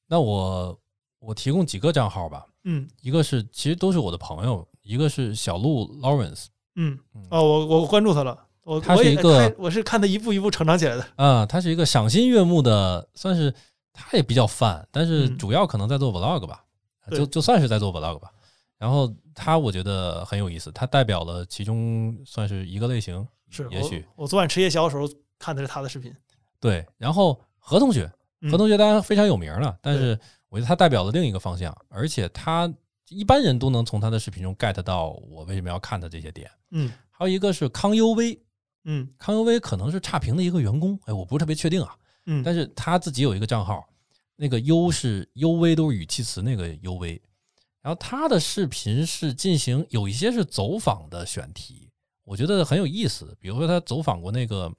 [0.08, 0.78] 那我
[1.20, 8.38] 我提供几个账号吧，嗯一个是其实都是我的朋友，一个是小鹿 Lawrence，嗯嗯哦，我我关注他了，
[8.84, 11.08] 他是一个看我是看他一步一步成长起来的。
[11.16, 13.54] 啊，他是一个赏心悦目的，算是
[13.94, 16.66] 他也比较泛，但是嗯主要可能在做 vlog 吧，
[17.10, 18.32] 对就就算是在做 vlog 吧。
[18.78, 25.08] 然后他我觉得很有意思，他代表了其中算是一个类型，是也许我昨晚吃夜宵的时候
[25.38, 26.12] 看的是他的视频。
[26.60, 26.86] 对。
[26.98, 32.70] 然后何同学，嗯何同学当然非常有名了，但是我觉得他代表了另一个方向，而且他
[33.08, 36.52] 一般人都能从他的视频中 get 到我为什么要看他这些点。
[36.72, 38.38] 嗯还有一个是康优威，
[38.86, 41.96] 嗯康优威可能是差评的一个员工，哎，我不是特别确定啊。
[42.26, 43.88] 嗯，但是他自己有一个账号，
[44.36, 47.22] 那个优是优微都是语气词那个优微，
[47.82, 51.90] 然后他的视频是进行有一些是走访的选题，
[52.24, 53.36] 我觉得很有意思。
[53.40, 54.72] 比如说他走访过那个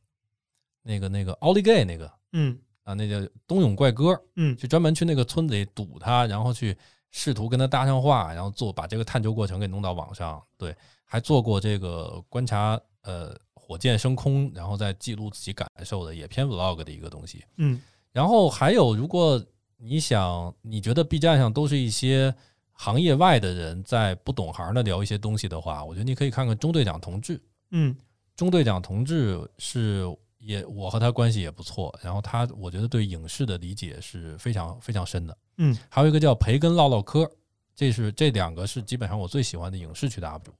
[0.82, 6.76] 那个那个奥利给那个嗯啊，那叫冬泳怪哥，嗯就专门去那个村子里堵他，然后去
[7.10, 10.42] 试图跟他搭上话，然后做把这个探究过程给弄到网上。
[10.56, 10.74] 对，
[11.04, 17.44] 还做过这个观察呃火箭升空，然后再记录自己感受的，也偏 vlog 的一个东西。
[17.56, 17.80] 嗯
[18.12, 19.42] 然后还有，如果
[19.78, 22.34] 你想，你觉得 B 站上都是一些
[22.72, 27.40] 行业外的人在不懂行的聊一些东西的话，我觉得你可以看看中队长同志。
[27.70, 27.96] 嗯
[28.36, 30.04] 中队长同志是
[30.44, 35.38] 也我和他关系也不错，然后他我觉得对影视的理解是非常非常深的。
[35.58, 37.30] 嗯，还有一个叫培根唠唠嗑，
[37.76, 40.52] 这是这两个是基本上我最喜欢的影视区的 UP 主。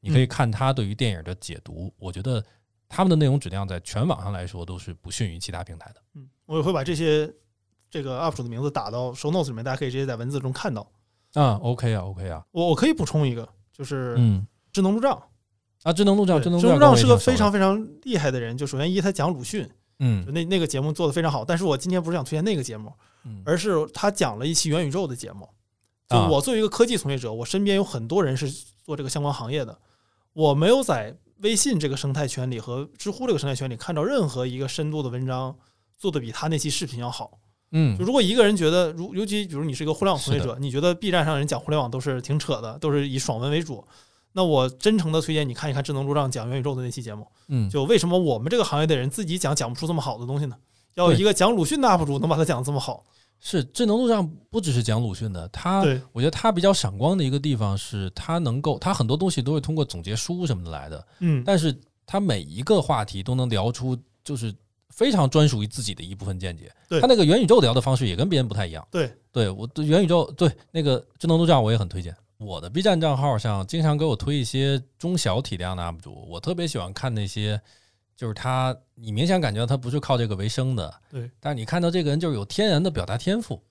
[0.00, 2.44] 你可以看他对于电影的解读，我觉得
[2.88, 6.02] 他们的内容质量在全网上来说都是不逊于其他平台的。
[6.14, 7.32] 嗯，我也会把这些
[7.88, 10.90] 这个 UP 主的名字打到 show notes 里面，大家可以直接在文字中看到。
[11.34, 15.22] 啊，OK 啊，OK 啊，我我可以补充一个，就是嗯智能路障。
[15.82, 18.56] 啊，智能路障，对智能路障是个非常非常厉害的人。
[18.56, 19.70] 就首先一，他讲鲁迅，就
[20.00, 21.44] 嗯那那个节目做的非常好。
[21.44, 22.92] 但是我今天不是想推荐那个节目，
[23.24, 25.48] 嗯而是他讲了一期元宇宙的节目。
[26.08, 28.50] 就啊我作为一个科技从业者，我身边有很多人是
[28.84, 29.78] 做这个相关行业的，
[30.32, 35.56] 我没有在微信这个生态圈里和知乎这个生态圈里看到任何一个深度的文章
[35.96, 37.38] 做的比他那期视频要好。
[37.72, 43.86] 嗯就如果一个人觉得，如尤其比如你是一个互联网从业者，你觉得 B 站上人讲互联网都是挺扯的，都是以爽文为主，
[44.32, 47.26] 那我真诚的推荐你看一看智能路障讲元宇宙的那期节目。
[47.48, 50.56] 嗯，就为什么我们这个行业的人自己讲讲不出这么好的东西呢？
[50.94, 53.04] 要有一个讲鲁迅的 UP 主能把它讲得这么好，
[53.40, 61.74] 是智能路障不只是讲鲁迅的，他对我觉得他比较闪光的一个地方是他能够，他很多东西都是通过总结书什么的来的，嗯，但是
[62.04, 64.52] 他每一个话题都能聊出就是
[64.88, 66.70] 非常专属于自己的一部分见解。
[66.88, 68.86] 对他那个元宇宙聊的方式也跟别人不太一样。
[68.90, 72.14] 对，对我对元宇宙对那个智能路障我也很推荐。
[72.40, 77.60] 我的 B 站账号上经常给我推一些中小体量的 UP 主，我特别喜欢看那些，
[78.16, 83.62] 就是他，你明显感觉到他不是靠这个为生的，对，但是你看到这个人就是有天然的表达天赋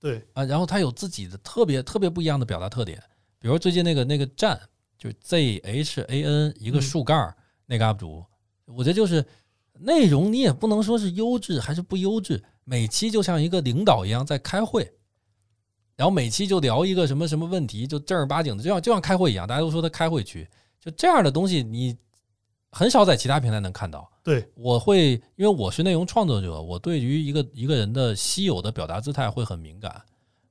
[0.00, 3.00] 对，啊，然后他有自己的特别特别不一样的表达特点，
[3.38, 4.60] 比如最近那个那个站，
[4.98, 8.24] 就是 Z H A N 一个嗯竖盖儿、那个 UP 主，
[8.64, 9.24] 我觉得就是
[9.74, 14.92] 内容你也不能说是优质还是不优质，每期就像一个领导一样在开会，
[15.98, 20.48] 然后每期就聊一个什么什么问题，就正儿八经的，就像就像开会一样，大家都说他开会区，
[20.80, 21.98] 就这样的东西你
[22.70, 24.08] 很少在其他平台能看到。
[24.22, 30.00] 对，我会因为我是内容创作者，我对于一个一个人的稀有的表达姿态会很敏感，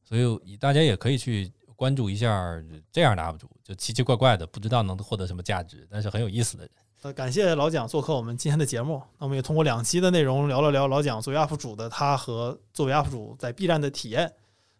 [0.03, 6.71] 所以大家也可以去关注一下这样的 UP 主，就奇奇怪怪的，不知道能获得什么价值，但是很有意思的人。
[7.03, 9.01] 呃，感谢老蒋做客我们今天的节目。
[9.17, 14.33] 那我们也通过两期的内容聊了聊老蒋作为 UP 主的他和作为 UP 主在 B 站的体验。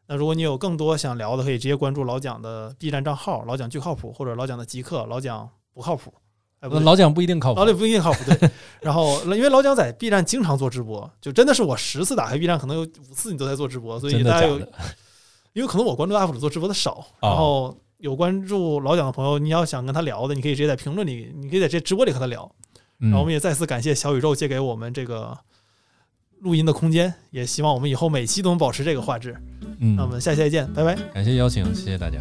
[0.08, 6.14] 那如果你有更多想聊的，可以直接关注老蒋的 B 站账号“老蒋巨靠谱”或者老蒋的极客“老蒋不靠谱”。
[6.62, 8.50] 哎，不老蒋不一定靠谱老，蒋不一定靠谱，对。
[8.82, 14.60] 然后，因为老蒋在 B 站经常做直播，就真的是我十次打开 B 站，可能有五次你都在做直播，所以大家有？
[15.54, 22.50] 因为可能我关注 UP 主做直播的少，哦然后有关注老蒋的朋友，你要想跟他聊的，你可以直接在评论里，你可以在这直播里和他聊。
[22.98, 25.38] 然后我们嗯，也再次感谢小宇宙借给我们这个
[26.40, 29.36] 录音的空间，也希望我们以后每期都能保持这个画质。
[29.80, 30.96] 嗯那我们下期再见，拜拜。
[31.14, 32.20] 感谢邀请，谢谢大家。